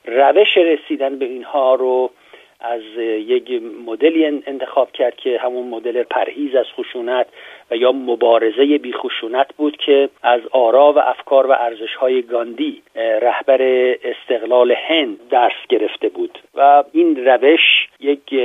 روش 0.05 0.57
رسیدن 0.57 1.19
به 1.19 1.25
اینها 1.25 1.75
رو 1.75 2.11
از 2.61 2.81
یک 3.27 3.61
مدلی 3.85 4.25
انتخاب 4.25 4.91
کرد 4.91 5.15
که 5.15 5.39
همون 5.39 5.67
مدل 5.67 6.03
پرهیز 6.03 6.55
از 6.55 6.65
خشونت 6.75 7.27
و 7.71 7.75
یا 7.75 7.91
مبارزه 7.91 8.77
بی 8.77 8.93
خشونت 8.93 9.47
بود 9.57 9.77
که 9.77 10.09
از 10.23 10.41
آرا 10.51 10.93
و 10.93 10.99
افکار 10.99 11.47
و 11.47 11.51
ارزش 11.51 11.95
های 11.95 12.21
گاندی 12.21 12.81
رهبر 12.95 13.61
استقلال 14.03 14.71
هند 14.71 15.29
درس 15.29 15.67
گرفته 15.69 16.09
بود. 16.09 16.39
و 16.55 16.83
این 16.91 17.25
روش 17.25 17.87
یک 17.99 18.35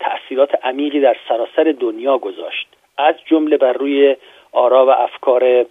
تأثیرات 0.00 0.50
عمیقی 0.64 1.00
در 1.00 1.16
سراسر 1.28 1.74
دنیا 1.80 2.18
گذاشت. 2.18 2.66
از 2.98 3.14
جمله 3.26 3.56
بر 3.56 3.72
روی 3.72 4.16
آرا 4.54 4.86
و 4.86 4.90
افکار 4.90 5.66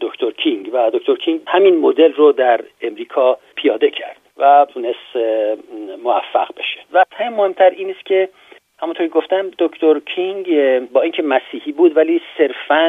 دکتر 0.00 0.30
کینگ. 0.30 0.70
و 0.72 0.90
دکتر 0.90 1.14
کینگ 1.14 1.40
همین 1.46 1.76
مدل 1.76 2.12
رو 2.12 2.32
در 2.32 2.60
امریکا 2.82 3.38
پیاده 3.54 3.90
کرد 3.90 4.16
و 4.36 4.66
تونست 4.74 5.16
موفق 6.02 6.48
بشه. 6.56 6.80
و 6.92 7.04
همین 7.12 7.38
مهمتر 7.38 7.70
این 7.70 7.90
است 7.90 8.06
که 8.06 8.28
همونطور 8.80 9.06
که 9.06 9.12
گفتم 9.12 9.50
دکتر 9.58 9.98
کینگ 9.98 10.48
با 10.92 11.02
اینکه 11.02 11.22
مسیحی 11.22 11.72
بود 11.72 11.96
ولی 11.96 12.20
صرفا 12.38 12.88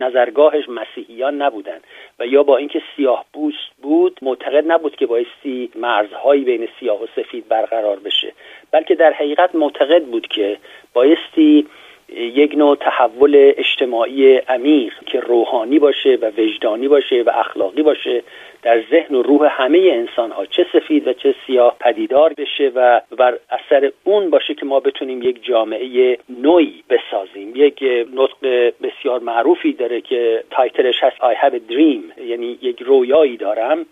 نظرگاهش 0.00 0.68
مسیحیان 0.68 1.42
نبودن 1.42 1.80
و 2.18 2.26
یا 2.26 2.42
با 2.42 2.56
اینکه 2.56 2.82
سیاه 2.96 3.24
بوست 3.32 3.70
بود 3.82 4.18
معتقد 4.22 4.64
نبود 4.72 4.96
که 4.96 5.06
بایستی 5.06 5.70
مرزهایی 5.74 6.44
بین 6.44 6.68
سیاه 6.80 7.02
و 7.02 7.06
سفید 7.16 7.48
برقرار 7.48 7.98
بشه 7.98 8.32
بلکه 8.70 8.94
در 8.94 9.12
حقیقت 9.12 9.54
معتقد 9.54 10.04
بود 10.04 10.26
که 10.26 10.56
بایستی 10.94 11.66
یک 12.16 12.54
نوع 12.56 12.76
تحول 12.76 13.52
اجتماعی 13.56 14.36
عمیق 14.36 14.92
که 15.06 15.20
روحانی 15.20 15.78
باشه 15.78 16.18
و 16.22 16.30
وجدانی 16.38 16.88
باشه 16.88 17.22
و 17.22 17.30
اخلاقی 17.34 17.82
باشه 17.82 18.22
در 18.62 18.82
ذهن 18.90 19.14
و 19.14 19.22
روح 19.22 19.62
همه 19.62 19.78
انسان 19.78 20.30
ها 20.30 20.46
چه 20.46 20.66
سفید 20.72 21.08
و 21.08 21.12
چه 21.12 21.34
سیاه 21.46 21.76
پدیدار 21.80 22.32
بشه 22.38 22.72
و 22.74 23.00
بر 23.18 23.38
اثر 23.50 23.92
اون 24.04 24.30
باشه 24.30 24.54
که 24.54 24.66
ما 24.66 24.80
بتونیم 24.80 25.22
یک 25.22 25.44
جامعه 25.44 26.18
نوعی 26.42 26.84
بسازیم. 26.90 27.52
یک 27.54 27.84
نطق 28.14 28.72
بسیار 28.82 29.20
معروفی 29.20 29.72
داره 29.72 30.00
که 30.00 30.44
تایتلش 30.50 31.02
هست 31.02 31.16
I 31.16 31.34
have 31.44 31.54
a 31.54 31.72
dream. 31.72 32.20
یعنی 32.20 32.58
یک 32.62 32.82
رویایی 32.82 33.36
دارم 33.36 33.86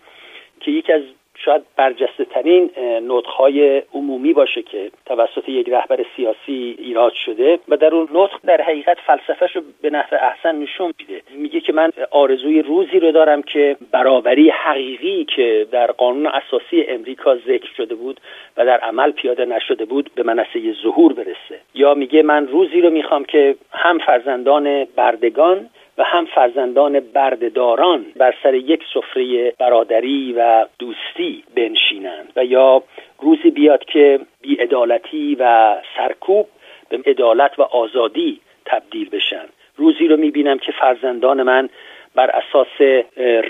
که 0.59 0.71
یکی 0.71 0.93
از 0.93 1.01
شاید 1.45 1.61
برجسته 1.75 2.25
ترین 2.25 2.69
نطخهای 3.07 3.83
عمومی 3.93 4.33
باشه 4.33 4.61
که 4.61 4.91
توسط 5.05 5.49
یک 5.49 5.69
رهبر 5.69 6.05
سیاسی 6.15 6.75
ایراد 6.79 7.13
شده 7.13 7.59
و 7.67 7.77
در 7.77 7.95
اون 7.95 8.07
نطخ 8.13 8.41
در 8.45 8.61
حقیقت 8.61 8.97
فلسفهش 8.99 9.55
رو 9.55 9.61
به 9.81 9.89
نحو 9.89 10.15
احسن 10.21 10.55
نشون 10.55 10.93
میده. 10.99 11.21
میگه 11.35 11.59
که 11.59 11.73
من 11.73 11.91
آرزوی 12.11 12.61
روزی 12.61 12.99
رو 12.99 13.11
دارم 13.11 13.41
که 13.41 13.77
برابری 13.91 14.49
حقیقی 14.49 15.25
که 15.35 15.67
در 15.71 15.91
قانون 15.91 16.27
اساسی 16.27 16.83
امریکا 16.87 17.35
ذکر 17.35 17.69
شده 17.77 17.95
بود 17.95 18.19
و 18.57 18.65
در 18.65 18.79
عمل 18.79 19.11
پیاده 19.11 19.45
نشده 19.45 19.85
بود 19.85 20.11
به 20.15 20.23
منصه 20.23 20.73
ظهور 20.83 21.13
برسه. 21.13 21.59
یا 21.73 21.93
میگه 21.93 22.23
من 22.23 22.47
روزی 22.47 22.81
رو 22.81 22.89
می‌خوام 22.89 23.25
که 23.25 23.55
هم 23.71 23.97
فرزندان 23.97 24.85
بردگان 24.85 25.69
و 25.97 26.03
هم 26.03 26.25
فرزندان 26.25 26.99
بردهداران 26.99 28.05
بر 28.15 28.35
سر 28.43 28.53
یک 28.53 28.83
سفره 28.93 29.53
برادری 29.59 30.33
و 30.37 30.65
دوستی 30.79 31.43
بنشینند 31.55 32.33
و 32.35 32.45
یا 32.45 32.83
روزی 33.19 33.51
بیاد 33.51 33.85
که 33.85 34.19
بیعدالتی 34.41 35.37
و 35.39 35.75
سرکوب 35.97 36.47
به 36.89 36.99
عدالت 37.05 37.59
و 37.59 37.61
آزادی 37.61 38.39
تبدیل 38.65 39.09
بشن. 39.09 39.45
روزی 39.77 40.07
رو 40.07 40.17
می‌بینم 40.17 40.57
که 40.57 40.71
فرزندان 40.71 41.43
من 41.43 41.69
بر 42.15 42.29
اساس 42.29 43.03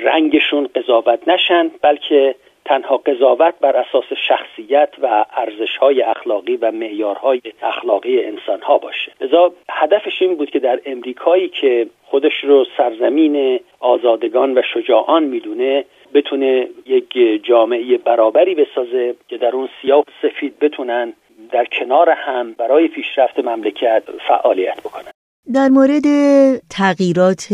رنگشون 0.03 0.69
قضاوت 0.75 1.27
نشن 1.27 1.71
بلکه 1.81 2.35
تنها 2.67 2.97
قضاوت 2.97 3.53
بر 3.61 3.75
اساس 3.75 4.05
شخصیت 4.27 4.89
و 5.01 5.25
ارزشهای 5.37 6.01
اخلاقی 6.01 6.55
و 6.55 6.71
معیارهای 6.71 7.41
اخلاقی 7.61 8.23
انسانها 8.23 8.77
باشه. 8.77 9.11
لذا 9.21 9.51
هدفش 9.69 10.21
این 10.21 10.35
بود 10.35 10.49
که 10.49 10.59
در 10.59 10.79
امریکایی 10.85 11.49
که 11.49 11.87
خودش 12.05 12.43
رو 12.43 12.65
سرزمین 12.77 13.59
آزادگان 13.79 14.57
و 14.57 14.61
شجاعان 14.73 15.23
می‌دونه 15.23 15.85
بتونه 16.13 16.67
یک 16.85 17.43
جامعه 17.43 17.97
برابری 17.97 18.55
بسازه 18.55 19.15
که 19.27 19.37
در 19.37 19.55
اون 19.55 19.69
سیاه 19.81 19.99
و 19.99 20.03
سفید 20.21 20.59
بتونن 20.59 21.13
در 21.51 21.65
کنار 21.65 22.09
هم 22.09 22.53
برای 22.53 22.87
پیشرفت 22.87 23.39
مملکت 23.39 24.03
فعالیت 24.27 24.79
بکنن. 24.79 25.16
در 25.53 25.69
مورد 25.69 26.03
تغییرات 26.69 27.47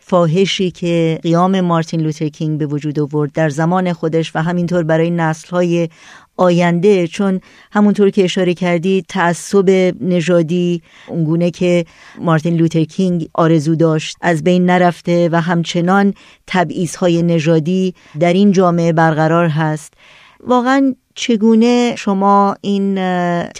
فاحشی 0.00 0.70
که 0.70 1.18
قیام 1.22 1.60
مارتین 1.60 2.00
لوتر 2.00 2.28
کینگ 2.28 2.58
به 2.58 2.66
وجود 2.66 3.00
آورد 3.00 3.32
در 3.32 3.48
زمان 3.48 3.92
خودش 3.92 4.36
و 4.36 4.42
همینطور 4.42 4.82
برای 4.82 5.10
نسلهای 5.10 5.88
آینده 6.36 7.06
چون 7.06 7.40
همونطور 7.72 8.10
که 8.10 8.24
اشاره 8.24 8.54
کردی 8.54 9.04
تعصب 9.08 9.94
نژادی 10.00 10.82
اونگونه 11.08 11.50
که 11.50 11.84
مارتین 12.20 12.56
لوتر 12.56 12.84
کینگ 12.84 13.28
آرزو 13.34 13.74
داشت 13.74 14.16
از 14.20 14.44
بین 14.44 14.66
نرفته 14.66 15.28
و 15.32 15.40
همچنان 15.40 16.14
تبعیض 16.46 16.96
نژادی 17.02 17.94
در 18.20 18.32
این 18.32 18.52
جامعه 18.52 18.92
برقرار 18.92 19.48
هست. 19.48 19.94
واقعا 20.40 20.94
چگونه 21.18 21.94
شما 21.98 22.54
این 22.62 22.94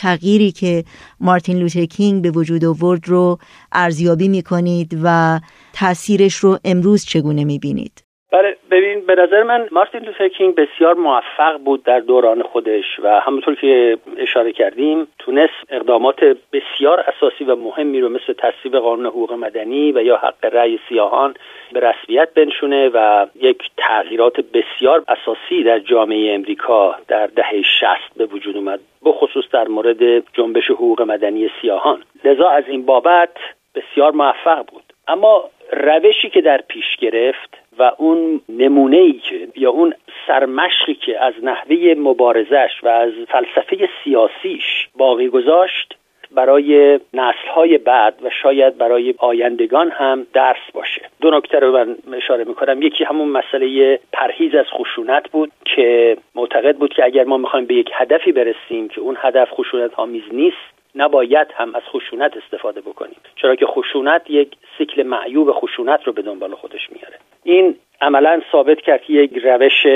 تغییری 0.02 0.52
که 0.60 0.84
مارتین 1.20 1.58
لوتر 1.58 1.84
کینگ 1.84 2.22
به 2.22 2.30
وجود 2.30 2.64
آورد 2.64 3.08
رو 3.08 3.38
ارزیابی 3.72 4.28
می 4.28 4.42
کنید 4.42 4.90
و 5.04 5.38
تاثیرش 5.80 6.34
رو 6.34 6.58
امروز 6.64 7.06
چگونه 7.06 7.44
می 7.44 7.58
بینید؟ 7.58 8.08
بله 8.32 8.56
ببین 8.70 9.06
به 9.06 9.14
نظر 9.14 9.42
من 9.42 9.68
مارتین 9.72 10.00
لوتر 10.00 10.28
کینگ 10.28 10.54
بسیار 10.54 10.94
موفق 10.94 11.58
بود 11.64 11.84
در 11.84 12.00
دوران 12.00 12.42
خودش 12.42 12.84
و 13.02 13.20
همونطور 13.20 13.54
که 13.54 13.98
اشاره 14.18 14.52
کردیم 14.52 15.06
تونست 15.18 15.52
اقدامات 15.70 16.24
بسیار 16.52 17.00
اساسی 17.00 17.44
و 17.44 17.56
مهمی 17.56 18.00
رو 18.00 18.08
مثل 18.08 18.32
تصویب 18.38 18.76
قانون 18.76 19.06
حقوق 19.06 19.32
مدنی 19.32 19.92
و 19.92 20.02
یا 20.02 20.16
حق 20.16 20.44
رأی 20.54 20.78
سیاهان 20.88 21.34
به 21.72 21.80
رسمیت 21.80 22.34
بنشونه 22.34 22.88
و 22.88 23.26
یک 23.40 23.62
تغییرات 23.76 24.40
بسیار 24.40 25.04
اساسی 25.08 25.62
در 25.64 25.78
جامعه 25.78 26.34
امریکا 26.34 26.96
در 27.08 27.26
دهه 27.26 27.62
شست 27.62 28.16
به 28.16 28.26
وجود 28.26 28.56
اومد 28.56 28.80
بخصوص 29.04 29.44
در 29.52 29.68
مورد 29.68 30.32
جنبش 30.32 30.70
حقوق 30.70 31.02
مدنی 31.02 31.50
سیاهان. 31.62 32.02
لذا 32.24 32.48
از 32.48 32.64
این 32.68 32.86
بابت 32.86 33.36
بسیار 33.74 34.12
موفق 34.12 34.66
بود. 34.66 34.82
اما 35.08 35.44
روشی 35.72 36.30
که 36.30 36.40
در 36.40 36.60
پیش 36.68 36.96
گرفت 36.96 37.58
و 37.78 37.92
اون 37.98 38.40
نمونه 38.48 38.96
ای 38.96 39.12
که 39.12 39.48
یا 39.56 39.70
اون 39.70 39.94
سرمشقی 40.26 40.94
که 40.94 41.24
از 41.24 41.34
نحوه 41.42 41.94
مبارزش 41.98 42.70
و 42.82 42.88
از 42.88 43.12
فلسفه 43.28 43.88
سیاسیش 44.04 44.88
باقی 44.96 45.28
گذاشت 45.28 45.94
برای 46.30 47.00
نسلهای 47.14 47.78
بعد 47.78 48.14
و 48.22 48.30
شاید 48.42 48.78
برای 48.78 49.14
آیندگان 49.18 49.90
هم 49.90 50.26
درس 50.32 50.70
باشه. 50.72 51.02
دو 51.20 51.30
نکته 51.30 51.58
رو 51.58 51.72
من 51.72 51.96
اشاره 52.12 52.44
می‌کنم. 52.44 52.82
یکی 52.82 53.04
همون 53.04 53.28
مسئله 53.28 54.00
پرهیز 54.12 54.54
از 54.54 54.66
خشونت 54.66 55.30
بود 55.30 55.52
که 55.64 56.16
معتقد 56.34 56.76
بود 56.76 56.94
که 56.94 57.04
اگر 57.04 57.24
ما 57.24 57.36
می‌خوایم 57.36 57.66
به 57.66 57.74
یک 57.74 57.90
هدفی 57.94 58.32
برسیم 58.32 58.88
که 58.88 59.00
اون 59.00 59.16
هدف 59.20 59.50
خشونت 59.50 59.94
آمیز 59.94 60.24
نیست 60.32 60.56
نباید 60.94 61.48
هم 61.54 61.74
از 61.74 61.82
خشونت 61.82 62.36
استفاده 62.36 62.80
بکنیم. 62.80 63.16
چرا 63.36 63.54
که 63.54 63.66
خشونت 63.66 64.30
یک 64.30 64.56
سیکل 64.78 65.02
معیوب 65.02 65.52
خشونت 65.52 66.04
رو 66.04 66.12
به 66.12 66.22
دنبال 66.22 66.54
خودش 66.54 66.90
میاره. 66.92 67.18
این 67.44 67.76
عملا 68.00 68.42
ثابت 68.52 68.80
کرد 68.80 69.02
که 69.02 69.12
یک 69.12 69.38
روش 69.44 69.86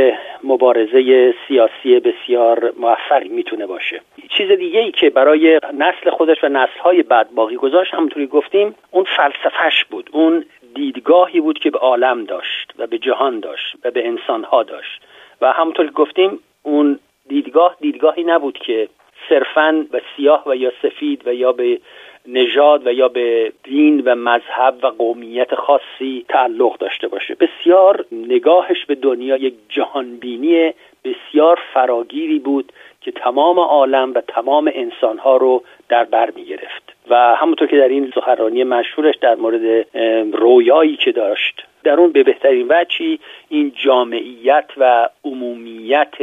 مبارزه 0.45 1.35
سیاسی 1.49 2.01
بسیار 2.01 2.73
موفقی 2.77 3.29
می‌تونه 3.29 3.67
باشه. 3.67 4.01
چیز 4.29 4.51
دیگه 4.51 4.81
ای 4.81 4.91
که 4.91 5.11
برای 5.11 5.61
نسل 5.75 6.11
خودش 6.11 6.45
و 6.45 6.49
نسل 6.49 6.81
های 6.81 7.03
بعد 7.03 7.31
باقی 7.31 7.57
گذاشت 7.57 7.95
همونطوری 7.95 8.27
گفتیم 8.27 8.75
اون 8.91 9.05
فلسفهش 9.17 9.85
بود. 9.85 10.11
اون 10.13 10.45
دیدگاهی 10.75 11.41
بود 11.41 11.59
که 11.59 11.71
به 11.71 11.79
عالم 11.79 12.25
داشت 12.25 12.73
و 12.79 12.87
به 12.87 12.99
جهان 12.99 13.41
داشت 13.41 13.77
و 13.85 13.91
به 13.91 14.07
انسانها 14.07 14.63
داشت. 14.63 15.03
و 15.41 15.53
همونطور 15.53 15.87
که 15.87 15.93
گفتیم 15.93 16.39
اون 16.63 16.99
دیدگاه 17.29 17.77
دیدگاهی 17.81 18.25
نبود 18.25 18.59
که 18.59 18.89
صرفا 19.29 19.87
به 19.93 20.03
سیاه 20.17 20.43
و 20.47 20.57
یا 20.57 20.73
سفید 20.83 21.27
و 21.27 21.35
یا 21.35 21.53
به 21.53 21.81
نژاد 22.29 22.87
و 22.87 22.93
یا 22.93 23.09
به 23.09 23.53
دین 23.65 24.01
و 24.01 24.15
مذهب 24.15 24.75
و 24.83 24.87
قومیت 24.87 25.55
خاصی 25.55 26.25
تعلق 26.29 26.79
داشته 26.79 27.09
باشه. 27.09 27.35
بسیار 27.35 28.05
نگاهش 28.13 28.85
به 28.87 28.95
دنیا 28.95 29.37
یک 29.37 29.55
جهانبینی 29.69 30.73
بسیار 31.05 31.59
فراگیری 31.75 32.39
بود 32.39 32.73
که 33.01 33.11
تمام 33.11 33.61
عالم 33.61 34.13
و 34.15 34.21
تمام 34.21 34.71
انسانها 34.75 35.37
رو 35.37 35.63
در 35.89 36.05
بر 36.05 36.31
می 36.31 36.45
گرفت 36.45 36.97
و 37.11 37.35
همونطور 37.37 37.69
که 37.69 37.77
در 37.77 37.89
این 37.89 38.13
سخنرانی 38.15 38.65
مشهورش 38.65 39.15
در 39.17 39.35
مورد 39.35 39.87
رویایی 40.33 40.97
که 40.97 41.13
داشت 41.13 41.67
در 41.85 42.01
اون 42.01 42.13
به 42.13 42.23
بهترین 42.23 42.67
وجهی 42.71 43.19
این 43.49 43.73
جامعیت 43.75 44.71
و 44.77 45.09
عمومیت 45.25 46.15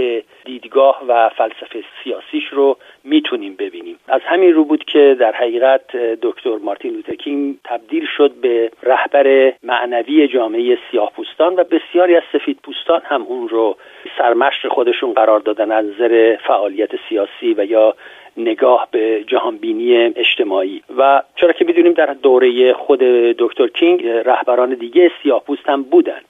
دیدگاه 0.45 1.01
و 1.07 1.30
فلسفه 1.30 1.84
سیاسیش 2.03 2.47
رو 2.51 2.78
می‌تونیم 3.03 3.55
ببینیم. 3.55 3.99
از 4.07 4.22
همین 4.26 4.53
رو 4.53 4.64
بود 4.64 4.84
که 4.84 5.18
در 5.20 5.32
حقیقت 5.32 5.95
دکتر 6.22 6.57
مارتین 6.57 6.93
لوترکینگ 6.93 7.55
تبدیل 7.64 8.07
شد 8.18 8.32
به 8.41 8.72
رهبر 8.84 9.53
معنوی 9.64 10.28
جامعه 10.28 10.78
سیاه 10.91 11.12
پوستان 11.16 11.55
و 11.55 11.64
بسیاری 11.64 12.16
از 12.16 12.24
سفید 12.34 12.60
پوستان 12.64 13.01
هم 13.05 13.22
اون 13.22 13.49
رو 13.49 13.78
سرمشق 14.18 14.68
خودشون 14.68 15.14
قرار 15.14 15.39
دادن 15.39 15.72
از 15.72 15.86
نظر 15.86 16.38
فعالیت 16.47 16.89
سیاسی 17.10 17.53
و 17.57 17.66
یا 17.66 17.95
نگاه 18.38 18.88
به 18.91 19.23
جهانبینی 19.27 19.95
اجتماعی. 19.95 20.82
و 20.97 21.21
چرا 21.36 21.51
که 21.51 21.65
می‌دونیم 21.65 21.93
در 21.93 22.05
دوره 22.05 22.73
خود 22.73 22.99
دکتر 23.38 23.67
کینگ 23.67 24.07
رهبران 24.07 24.73
دیگه 24.73 25.11
سیاه 25.23 25.43
پوست 25.43 25.69
هم 25.69 25.84
بودن. 25.84 26.21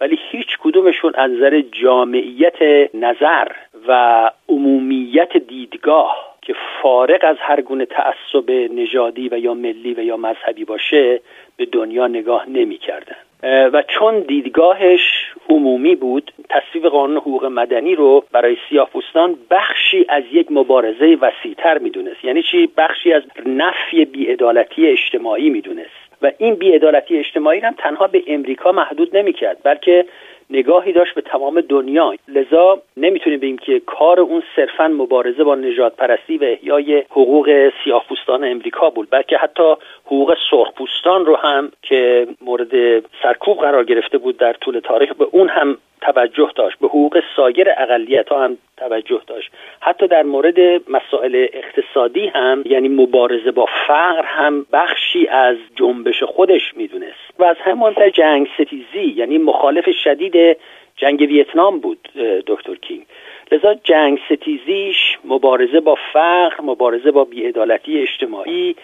ولی 0.00 0.18
هیچ 0.30 0.58
کدومشون 0.62 1.12
از 1.14 1.30
نظر 1.30 1.60
جامعیت 1.60 2.62
نظر 2.94 3.48
و 3.88 4.30
عمومیت 4.48 5.36
دیدگاه 5.36 6.36
که 6.42 6.54
فارغ 6.82 7.18
از 7.22 7.36
هر 7.40 7.60
گونه 7.60 7.86
تعصب 7.86 8.50
نژادی 8.50 9.28
و 9.28 9.38
یا 9.38 9.54
ملی 9.54 9.94
و 9.94 10.00
یا 10.00 10.16
مذهبی 10.16 10.64
باشه 10.64 11.20
به 11.56 11.66
دنیا 11.66 12.06
نگاه 12.06 12.48
نمی‌کردن. 12.48 13.16
و 13.42 13.82
چون 13.88 14.20
دیدگاهش 14.20 15.00
عمومی 15.48 15.94
بود 15.94 16.32
تصویب 16.50 16.86
قانون 16.86 17.16
حقوق 17.16 17.44
مدنی 17.44 17.94
رو 17.94 18.24
برای 18.32 18.56
سیاه 18.68 18.90
پوستان 18.90 19.36
بخشی 19.50 20.06
از 20.08 20.22
یک 20.32 20.46
مبارزه 20.50 21.18
وسیعتر 21.20 21.78
می‌دونست. 21.78 22.24
یعنی 22.24 22.42
چی؟ 22.42 22.68
بخشی 22.76 23.12
از 23.12 23.22
نفی 23.46 24.04
بیعدالتی 24.04 24.86
اجتماعی 24.86 25.50
می‌دونست. 25.50 26.06
و 26.22 26.32
این 26.38 26.54
بیعدالتی 26.54 27.18
اجتماعی 27.18 27.60
هم 27.60 27.74
تنها 27.78 28.06
به 28.06 28.22
امریکا 28.26 28.72
محدود 28.72 29.16
نمی‌کرد 29.16 29.58
بلکه 29.64 30.04
نگاهی 30.50 30.92
داشت 30.92 31.14
به 31.14 31.20
تمام 31.20 31.60
دنیا. 31.60 32.14
لذا 32.28 32.82
نمی‌تونیم 32.96 33.40
بگیم 33.40 33.58
که 33.58 33.80
کار 33.80 34.20
اون 34.20 34.42
صرفا 34.56 34.88
مبارزه 34.88 35.44
با 35.44 35.54
نجات 35.54 35.96
پرستی 35.96 36.38
و 36.38 36.44
احیای 36.44 37.04
حقوق 37.10 37.70
سیاهپوستان 37.84 38.44
امریکا 38.44 38.90
بود 38.90 39.08
بلکه 39.10 39.36
حتی 39.36 39.74
حقوق 40.06 40.36
سرخپوستان 40.50 41.26
رو 41.26 41.36
هم 41.36 41.72
که 41.82 42.26
مورد 42.40 43.00
سرکوب 43.22 43.58
قرار 43.58 43.84
گرفته 43.84 44.18
بود 44.18 44.36
در 44.36 44.52
طول 44.52 44.80
تاریخ 44.80 45.14
به 45.14 45.26
اون 45.32 45.48
هم 45.48 45.78
توجه 46.00 46.50
داشت 46.56 46.78
به 46.78 46.86
حقوق 46.86 47.22
سایر 47.36 47.68
اقلیت 47.76 48.28
ها 48.28 48.44
هم 48.44 48.56
توجه 48.76 49.20
داشت. 49.26 49.50
حتی 49.80 50.08
در 50.08 50.22
مورد 50.22 50.58
مسائل 50.90 51.46
اقتصادی 51.52 52.26
هم 52.26 52.62
یعنی 52.66 52.88
مبارزه 52.88 53.50
با 53.50 53.66
فقر 53.86 54.24
هم 54.24 54.66
بخشی 54.72 55.26
از 55.28 55.56
جنبش 55.76 56.22
خودش 56.22 56.76
می‌دونست. 56.76 57.20
و 57.38 57.44
از 57.44 57.56
همان 57.60 57.94
جنگ 58.14 58.48
ستیزی 58.54 59.14
یعنی 59.16 59.38
مخالف 59.38 59.90
شدید 60.04 60.56
جنگ 60.96 61.20
ویتنام 61.20 61.78
بود 61.80 62.08
دکتر 62.46 62.74
کینگ. 62.74 63.06
لذا 63.52 63.74
جنگ 63.74 64.18
ستیزیش 64.26 65.18
مبارزه 65.24 65.80
با 65.80 65.96
فقر 66.12 66.62
مبارزه 66.62 67.10
با 67.10 67.24
بیعدالتی 67.24 67.98
اجتماعی 67.98 68.76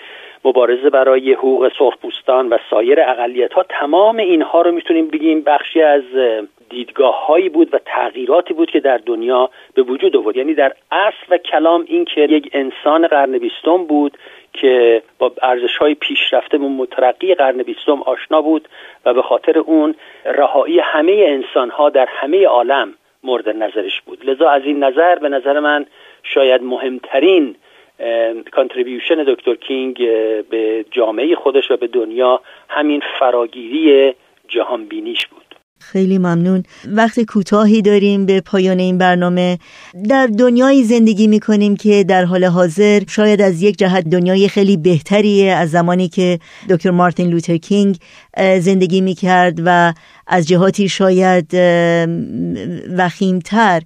مبارزه 0.44 0.90
برای 0.90 1.32
حقوق 1.32 1.72
سرخپوستان 1.78 2.48
و 2.48 2.58
سایر 2.70 3.00
اقلیت 3.00 3.52
ها 3.52 3.62
تمام 3.68 4.16
اینها 4.16 4.62
رو 4.62 4.72
می‌تونیم 4.72 5.08
بگیم 5.08 5.40
بخشی 5.40 5.82
از 5.82 6.02
دیدگاه 6.70 7.26
هایی 7.26 7.48
بود 7.48 7.74
و 7.74 7.78
تغییراتی 7.86 8.54
بود 8.54 8.70
که 8.70 8.80
در 8.80 9.00
دنیا 9.06 9.50
به 9.74 9.82
وجود 9.82 10.16
آورد. 10.16 10.36
یعنی 10.36 10.54
در 10.54 10.72
اصل 10.90 11.26
و 11.30 11.38
کلام 11.38 11.84
این 11.86 12.04
که 12.04 12.20
یک 12.20 12.50
انسان 12.52 13.06
قرن 13.06 13.38
بیستم 13.38 13.84
بود 13.84 14.18
که 14.52 15.02
با 15.18 15.32
ارزش 15.42 15.76
های 15.76 15.94
پیشرفته 15.94 16.58
و 16.58 16.68
مترقی 16.68 17.34
قرن 17.34 17.62
بیستم 17.62 18.02
آشنا 18.02 18.42
بود 18.42 18.68
و 19.04 19.14
به 19.14 19.22
خاطر 19.22 19.58
اون 19.58 19.94
رهایی 20.24 20.78
همه 20.78 21.24
انسان 21.28 21.70
ها 21.70 21.90
در 21.90 22.08
همه 22.10 22.46
عالم 22.46 22.94
مورد 23.24 23.48
نظرش 23.48 24.00
بود. 24.00 24.30
لذا 24.30 24.50
از 24.50 24.62
این 24.64 24.84
نظر 24.84 25.18
به 25.18 25.28
نظر 25.28 25.60
من 25.60 25.86
شاید 26.22 26.62
مهمترین 26.62 27.56
کانتریبیوشن 28.52 29.24
دکتر 29.26 29.54
کینگ 29.54 29.96
به 30.50 30.84
جامعه 30.90 31.34
خودش 31.34 31.70
و 31.70 31.76
به 31.76 31.86
دنیا 31.86 32.40
همین 32.68 33.02
فراگیری 33.18 34.14
جهانبینیش 34.48 35.26
بود. 35.26 35.42
خیلی 35.80 36.18
ممنون. 36.18 36.62
وقت 36.92 37.20
کوتاهی 37.20 37.82
داریم 37.82 38.26
به 38.26 38.40
پایان 38.40 38.78
این 38.78 38.98
برنامه. 38.98 39.58
در 40.08 40.26
دنیایی 40.26 40.82
زندگی 40.82 41.26
می 41.26 41.40
کنیم 41.40 41.76
که 41.76 42.04
در 42.08 42.24
حال 42.24 42.44
حاضر 42.44 43.00
شاید 43.08 43.40
از 43.40 43.62
یک 43.62 43.76
جهت 43.76 44.04
دنیای 44.08 44.48
خیلی 44.48 44.76
بهتریه 44.76 45.52
از 45.52 45.70
زمانی 45.70 46.08
که 46.08 46.38
دکتر 46.70 46.90
مارتین 46.90 47.30
لوتر 47.30 47.56
کینگ 47.56 47.96
زندگی 48.58 49.00
می 49.00 49.14
کرد 49.14 49.58
و 49.66 49.92
از 50.26 50.48
جهاتی 50.48 50.88
شاید 50.88 51.54
وخیمتر. 52.98 53.82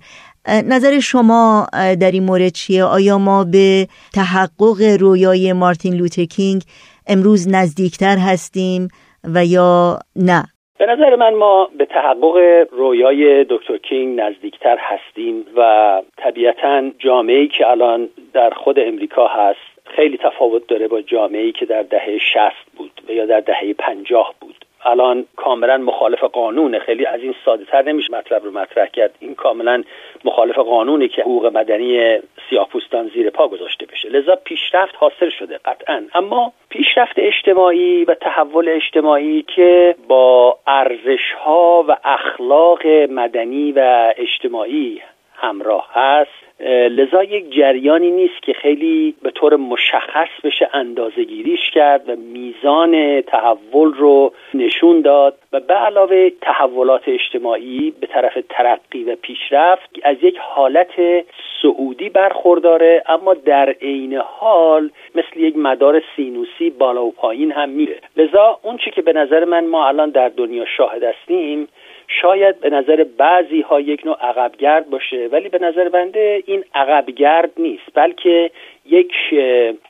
نظر 0.48 1.00
شما 1.00 1.66
در 2.00 2.10
این 2.10 2.22
مورد 2.22 2.48
چیه؟ 2.48 2.84
آیا 2.84 3.18
ما 3.18 3.44
به 3.44 3.86
تحقق 4.14 4.96
رویای 5.00 5.52
مارتین 5.52 5.94
لوتر 5.94 6.24
کینگ 6.24 6.62
امروز 7.06 7.48
نزدیکتر 7.48 8.16
هستیم 8.18 8.88
و 9.34 9.44
یا 9.44 9.98
نه؟ 10.16 10.44
به 10.78 10.86
نظر 10.86 11.16
من 11.16 11.34
ما 11.34 11.68
به 11.78 11.84
تحقق 11.84 12.66
رویای 12.72 13.44
دکتر 13.44 13.76
کینگ 13.76 14.20
نزدیکتر 14.20 14.76
هستیم 14.80 15.44
و 15.56 16.02
طبیعتا 16.16 16.90
جامعه 16.98 17.46
که 17.46 17.70
الان 17.70 18.08
در 18.32 18.50
خود 18.50 18.78
امریکا 18.78 19.26
هست 19.26 19.76
خیلی 19.84 20.16
تفاوت 20.16 20.66
داره 20.68 20.88
با 20.88 21.00
جامعه 21.00 21.52
که 21.52 21.66
در 21.66 21.82
دهه 21.82 22.18
60 22.18 22.52
بود 22.76 23.02
و 23.08 23.12
یا 23.12 23.26
در 23.26 23.40
دهه 23.40 23.72
50 23.72 24.34
بود 24.40 24.65
الان 24.86 25.26
کاملا 25.36 25.78
مخالف 25.78 26.24
قانون 26.24 26.78
خیلی 26.78 27.06
از 27.06 27.20
این 27.20 27.34
ساده 27.44 27.64
تر 27.64 27.82
نمیشه 27.82 28.12
مطلب 28.12 28.44
رو 28.44 28.50
مطرح 28.50 28.86
کرد. 28.86 29.14
این 29.20 29.34
کاملا 29.34 29.82
مخالف 30.24 30.58
قانونی 30.58 31.08
که 31.08 31.22
حقوق 31.22 31.46
مدنی 31.46 32.18
سیاهپوستان 32.50 33.10
زیر 33.14 33.30
پا 33.30 33.48
گذاشته 33.48 33.86
بشه. 33.86 34.08
لذا 34.08 34.36
پیشرفت 34.44 34.94
حاصل 34.96 35.30
شده 35.38 35.58
قطعا. 35.64 36.02
اما 36.14 36.52
پیشرفت 36.68 37.14
اجتماعی 37.16 38.04
و 38.04 38.14
تحول 38.14 38.68
اجتماعی 38.68 39.42
که 39.42 39.94
با 40.08 40.58
ارزش 40.66 41.32
ها 41.38 41.84
و 41.88 41.96
اخلاق 42.04 42.86
مدنی 42.86 43.72
و 43.72 44.12
اجتماعی 44.16 45.02
همراه 45.46 45.88
هست. 45.92 46.46
لذا 46.90 47.22
یک 47.24 47.54
جریانی 47.54 48.10
نیست 48.10 48.42
که 48.42 48.52
خیلی 48.52 49.14
به 49.22 49.30
طور 49.30 49.56
مشخص 49.56 50.28
بشه 50.44 50.68
اندازه 50.72 51.24
گیریش 51.24 51.70
کرد 51.70 52.08
و 52.08 52.16
میزان 52.16 53.20
تحول 53.20 53.92
رو 53.94 54.32
نشون 54.54 55.00
داد 55.00 55.38
و 55.52 55.60
به 55.60 55.74
علاوه 55.74 56.30
تحولات 56.40 57.02
اجتماعی 57.06 57.94
به 58.00 58.06
طرف 58.06 58.38
ترقی 58.48 59.04
و 59.04 59.16
پیشرفت 59.16 59.90
از 60.02 60.16
یک 60.22 60.38
حالت 60.38 61.24
سعودی 61.62 62.08
برخورداره 62.08 63.02
اما 63.08 63.34
در 63.34 63.70
عین 63.70 64.14
حال 64.14 64.90
مثل 65.14 65.40
یک 65.40 65.56
مدار 65.56 66.02
سینوسی 66.16 66.70
بالا 66.70 67.04
و 67.04 67.12
پایین 67.12 67.52
هم 67.52 67.68
میره. 67.68 67.96
لذا 68.16 68.58
اون 68.62 68.76
چی 68.76 68.90
که 68.90 69.02
به 69.02 69.12
نظر 69.12 69.44
من 69.44 69.66
ما 69.66 69.88
الان 69.88 70.10
در 70.10 70.28
دنیا 70.28 70.64
شاهد 70.76 71.02
هستیم 71.02 71.68
شاید 72.08 72.60
به 72.60 72.70
نظر 72.70 73.04
بعضی 73.18 73.60
ها 73.60 73.80
یک 73.80 74.06
نوع 74.06 74.16
عقبگرد 74.20 74.90
باشه 74.90 75.28
ولی 75.32 75.48
به 75.48 75.58
نظر 75.58 75.88
بنده 75.88 76.42
این 76.46 76.64
عقبگرد 76.74 77.50
نیست 77.56 77.84
بلکه 77.94 78.50
یک 78.86 79.12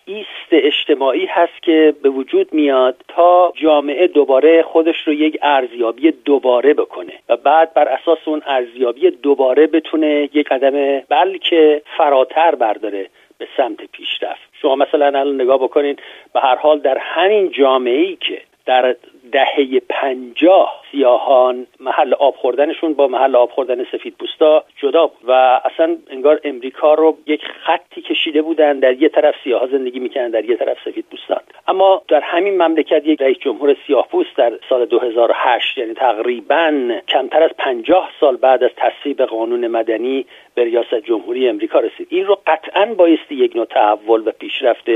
ایست 0.04 0.50
اجتماعی 0.52 1.26
هست 1.26 1.62
که 1.62 1.94
به 2.02 2.08
وجود 2.08 2.54
میاد 2.54 2.96
تا 3.08 3.52
جامعه 3.56 4.06
دوباره 4.06 4.62
خودش 4.62 4.96
رو 5.06 5.12
یک 5.12 5.38
ارزیابی 5.42 6.10
دوباره 6.10 6.74
بکنه 6.74 7.12
و 7.28 7.36
بعد 7.36 7.74
بر 7.74 7.88
اساس 7.88 8.18
اون 8.24 8.42
ارزیابی 8.46 9.10
دوباره 9.10 9.66
بتونه 9.66 10.28
یک 10.32 10.48
قدم 10.48 11.00
بلکه 11.08 11.82
فراتر 11.96 12.54
برداره 12.54 13.06
به 13.38 13.48
سمت 13.56 13.84
پیشرفت. 13.92 14.40
شما 14.62 14.76
مثلا 14.76 15.06
الان 15.06 15.40
نگاه 15.40 15.58
بکنید 15.58 16.02
به 16.34 16.40
هر 16.40 16.56
حال 16.56 16.78
در 16.78 16.98
همین 16.98 17.50
جامعه 17.50 18.00
ای 18.00 18.16
که 18.16 18.40
در 18.66 18.96
دهه 19.32 19.80
پنجاه 19.88 20.82
سیاهان 20.92 21.66
محل 21.80 22.14
آب 22.14 22.34
خوردنشون 22.36 22.94
با 22.94 23.08
محل 23.08 23.36
آب 23.36 23.50
خوردن 23.50 23.84
سفید 23.92 24.14
پوستا 24.18 24.64
جدا 24.76 25.06
بود 25.06 25.28
و 25.28 25.60
اصلا 25.64 25.96
انگار 26.10 26.40
امریکا 26.44 26.94
رو 26.94 27.16
یک 27.26 27.40
خطی 27.44 28.02
کشیده 28.02 28.42
بودن 28.42 28.78
در 28.78 28.92
یه 28.92 29.08
طرف 29.08 29.34
سیاه 29.44 29.66
زندگی 29.66 29.98
می‌کنن 29.98 30.30
در 30.30 30.44
یه 30.44 30.56
طرف 30.56 30.76
سفید 30.84 31.04
پوستان. 31.10 31.40
اما 31.68 32.02
در 32.08 32.20
همین 32.20 32.62
مملکت 32.62 33.06
یک 33.06 33.22
رئیس 33.22 33.38
جمهور 33.38 33.76
سیاه 33.86 34.08
پوست 34.08 34.36
در 34.36 34.52
سال 34.68 34.84
2008 34.84 35.78
یعنی 35.78 35.94
تقریبا 35.94 36.90
کمتر 37.08 37.42
از 37.42 37.50
پنجاه 37.58 38.10
سال 38.20 38.36
بعد 38.36 38.64
از 38.64 38.70
تصویب 38.76 39.22
قانون 39.22 39.66
مدنی 39.66 40.26
به 40.54 40.64
ریاست 40.64 40.94
جمهوری 41.04 41.48
امریکا 41.48 41.80
رسید. 41.80 42.06
این 42.10 42.26
رو 42.26 42.38
قطعا 42.46 42.94
بایستی 42.94 43.34
یک 43.34 43.56
نوع 43.56 43.64
تحول 43.64 44.28
و 44.28 44.30
پیشرفت 44.30 44.88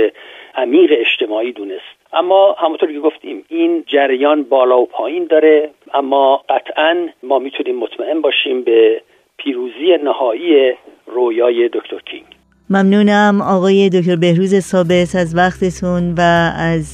عمیق 0.55 0.91
اجتماعی 0.93 1.53
دونست. 1.53 2.00
اما 2.13 2.57
همونطور 2.59 2.93
که 2.93 3.01
گفتیم 3.01 3.45
این 3.49 3.85
جریان 3.87 4.43
بالا 4.43 4.79
و 4.79 4.87
پایین 4.87 5.27
داره 5.31 5.71
اما 5.95 6.37
قطعا 6.49 7.09
ما 7.23 7.39
می‌تونیم 7.39 7.79
مطمئن 7.79 8.21
باشیم 8.21 8.63
به 8.63 9.03
پیروزی 9.37 9.97
نهایی 10.05 10.73
رویای 11.07 11.69
دکتر 11.69 11.99
کینگ. 12.11 12.25
ممنونم 12.71 13.43
آقای 13.43 13.89
دکتر 13.89 14.17
بهروز 14.17 14.59
ثابت 14.61 15.15
از 15.15 15.37
وقتتون 15.37 16.15
و 16.19 16.51
از 16.57 16.87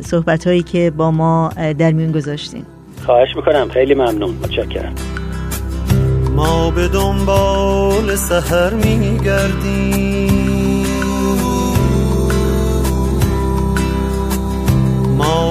صحبت 0.00 0.46
هایی 0.46 0.62
که 0.62 0.92
با 0.98 1.10
ما 1.10 1.50
در 1.78 1.92
میون 1.92 2.12
گذاشتیم 2.12 2.66
خواهش 3.06 3.36
می‌کنم. 3.36 3.68
خیلی 3.68 3.94
ممنون. 3.94 4.30
متشکرم. 4.30 4.94
ما 6.36 6.70
به 6.70 6.88
دنبال 6.88 8.14
سهر 8.14 8.74
میگردیم. 8.74 10.41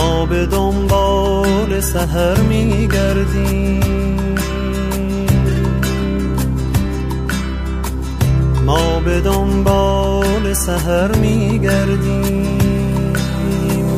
ما 0.00 0.26
به 0.26 0.46
دنبال 0.46 1.80
سهر 1.80 2.40
میگردیم. 2.40 3.80
ما 8.66 9.00
به 9.00 9.20
دنبال 9.20 10.52
سهر 10.52 11.16
میگردیم. 11.16 12.58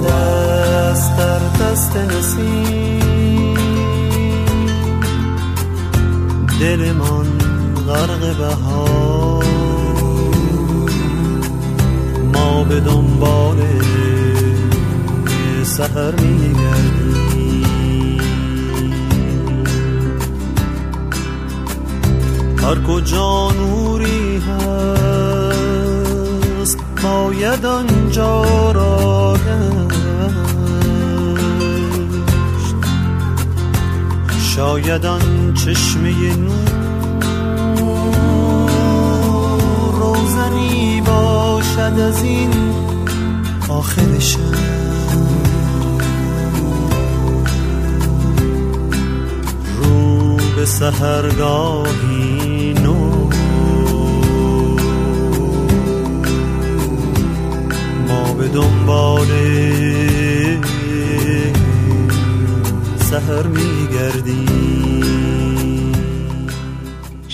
دست 0.04 1.16
در 1.16 1.38
دست 1.38 1.96
نسیم. 1.96 3.54
دل 6.60 6.92
من 6.92 7.26
غرق 7.88 8.36
بهار. 8.38 9.44
ما 12.34 12.64
به 12.64 12.80
دنبال 12.80 13.56
سهر 15.76 16.14
میگردی. 16.20 17.62
هر 22.62 22.78
کجا 22.86 23.50
نوری 23.50 24.36
هست 24.38 25.48
باید 27.02 27.66
آنجا 27.66 28.72
را 28.72 29.12
شاید 34.56 35.06
آن 35.06 35.54
چشمه 35.54 36.36
نور 36.36 36.70
روزنی 39.92 41.02
باشد 41.06 41.98
از 42.00 42.22
این 42.22 42.50
آخر 43.68 44.18
به 50.62 50.66
سهرگاهی 50.66 52.74
نو 52.82 53.30
ما 58.08 58.34
به 58.34 58.48
دنبال 58.48 59.26
سهر 62.96 63.46
میگردیم. 63.46 65.31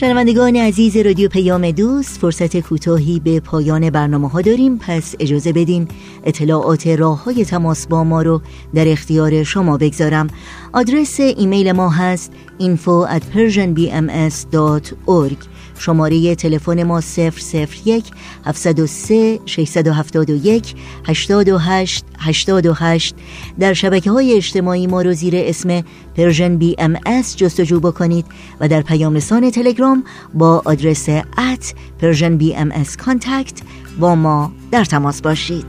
شنوندگان 0.00 0.56
عزیز 0.56 0.96
رادیو 0.96 1.28
پیام 1.28 1.70
دوست 1.70 2.20
فرصت 2.20 2.60
کوتاهی 2.60 3.20
به 3.20 3.40
پایان 3.40 3.90
برنامه 3.90 4.28
ها 4.28 4.40
داریم. 4.40 4.78
پس 4.78 5.14
اجازه 5.20 5.52
بدین 5.52 5.88
اطلاعات 6.24 6.86
راه 6.86 7.24
های 7.24 7.44
تماس 7.44 7.86
با 7.86 8.04
ما 8.04 8.22
رو 8.22 8.42
در 8.74 8.88
اختیار 8.88 9.42
شما 9.42 9.76
بگذارم. 9.76 10.26
آدرس 10.72 11.20
ایمیل 11.20 11.72
ما 11.72 11.88
هست 11.88 12.32
info 12.60 13.08
at 13.10 13.22
persianbms.org 13.34 15.46
شماره 15.78 16.34
تلفن 16.34 16.82
ما 16.82 17.00
001 17.00 18.04
703 18.46 19.40
671 19.46 20.74
828 21.06 22.04
828 22.18 23.14
در 23.58 23.72
شبکه 23.72 24.10
های 24.10 24.36
اجتماعی 24.36 24.86
ما 24.86 25.02
رو 25.02 25.12
زیر 25.12 25.34
اسم 25.36 25.82
Persian 26.16 26.56
BMS 26.56 26.96
جستجو 27.36 27.80
بکنید 27.80 28.26
و 28.60 28.68
در 28.68 28.82
پیام 28.82 29.14
رسان 29.14 29.50
تلگرام 29.50 30.04
با 30.34 30.62
آدرس 30.64 31.08
at 31.08 31.74
Persian 31.98 32.36
BMS 32.36 32.84
contact 33.04 33.62
با 34.00 34.14
ما 34.14 34.52
در 34.70 34.84
تماس 34.84 35.22
باشید. 35.22 35.66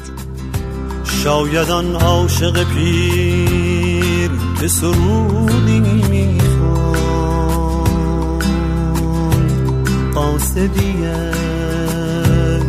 شاید 1.23 1.69
آن 1.69 1.95
عاشق 1.95 2.63
پیر 2.63 4.31
که 4.61 4.67
سرودی 4.67 6.38
قاصدی 10.19 11.05
است 11.05 12.67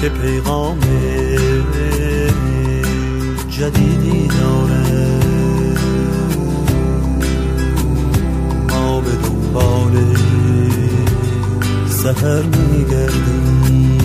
که 0.00 0.08
پیغام 0.08 0.80
جدیدی 3.48 4.28
داره 4.28 5.18
ما 8.70 9.00
به 9.00 9.10
دنبال 9.10 9.92
سهر 11.88 12.42
میگردیم. 12.42 14.03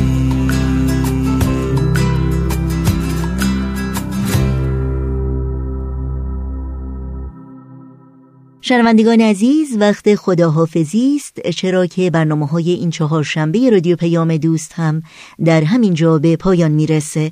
شنوندگان 8.70 9.22
عزیز 9.22 9.78
وقت 9.80 10.16
خداحافظی 10.16 11.16
است. 11.16 11.50
چرا 11.50 11.86
که 11.86 12.10
برنامه 12.10 12.48
های 12.48 12.72
این 12.72 12.90
چهار 12.90 13.24
شنبه 13.24 13.70
رادیو 13.70 13.96
پیام 13.96 14.38
دوست 14.38 14.74
هم 14.74 15.02
در 15.46 15.64
همین 15.64 15.94
جا 15.94 16.18
به 16.18 16.36
پایان 16.36 16.72
می‌رسه. 16.72 17.32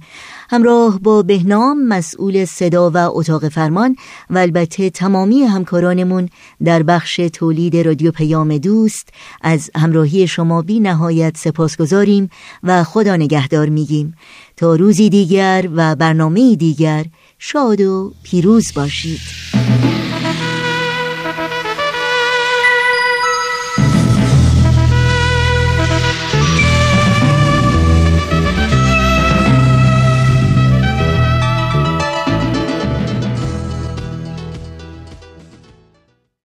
همراه 0.50 1.00
با 1.00 1.22
بهنام 1.22 1.88
مسئول 1.88 2.46
صدا 2.46 2.90
و 2.90 2.98
اتاق 2.98 3.50
فرمان 3.50 3.96
و 4.30 4.38
البته 4.38 4.90
تمامی 4.90 5.44
همکارانمون 5.44 6.30
در 6.64 6.84
بخش 6.84 7.16
تولید 7.16 7.78
رادیو 7.78 8.12
پیام 8.12 8.58
دوست 8.58 9.10
از 9.42 9.72
همراهی 9.76 10.28
شما 10.28 10.62
بی 10.62 10.80
نهایت 10.80 11.38
سپاس 11.38 11.78
گذاریم 11.78 12.30
و 12.64 12.84
خدا 12.84 13.16
نگهدار 13.16 13.70
میگیم. 13.70 14.14
تا 14.56 14.76
روزی 14.76 15.10
دیگر 15.10 15.70
و 15.76 15.96
برنامه 15.96 16.56
دیگر 16.56 17.06
شاد 17.40 17.82
و 17.82 18.14
پیروز 18.24 18.74
باشید. 18.76 19.87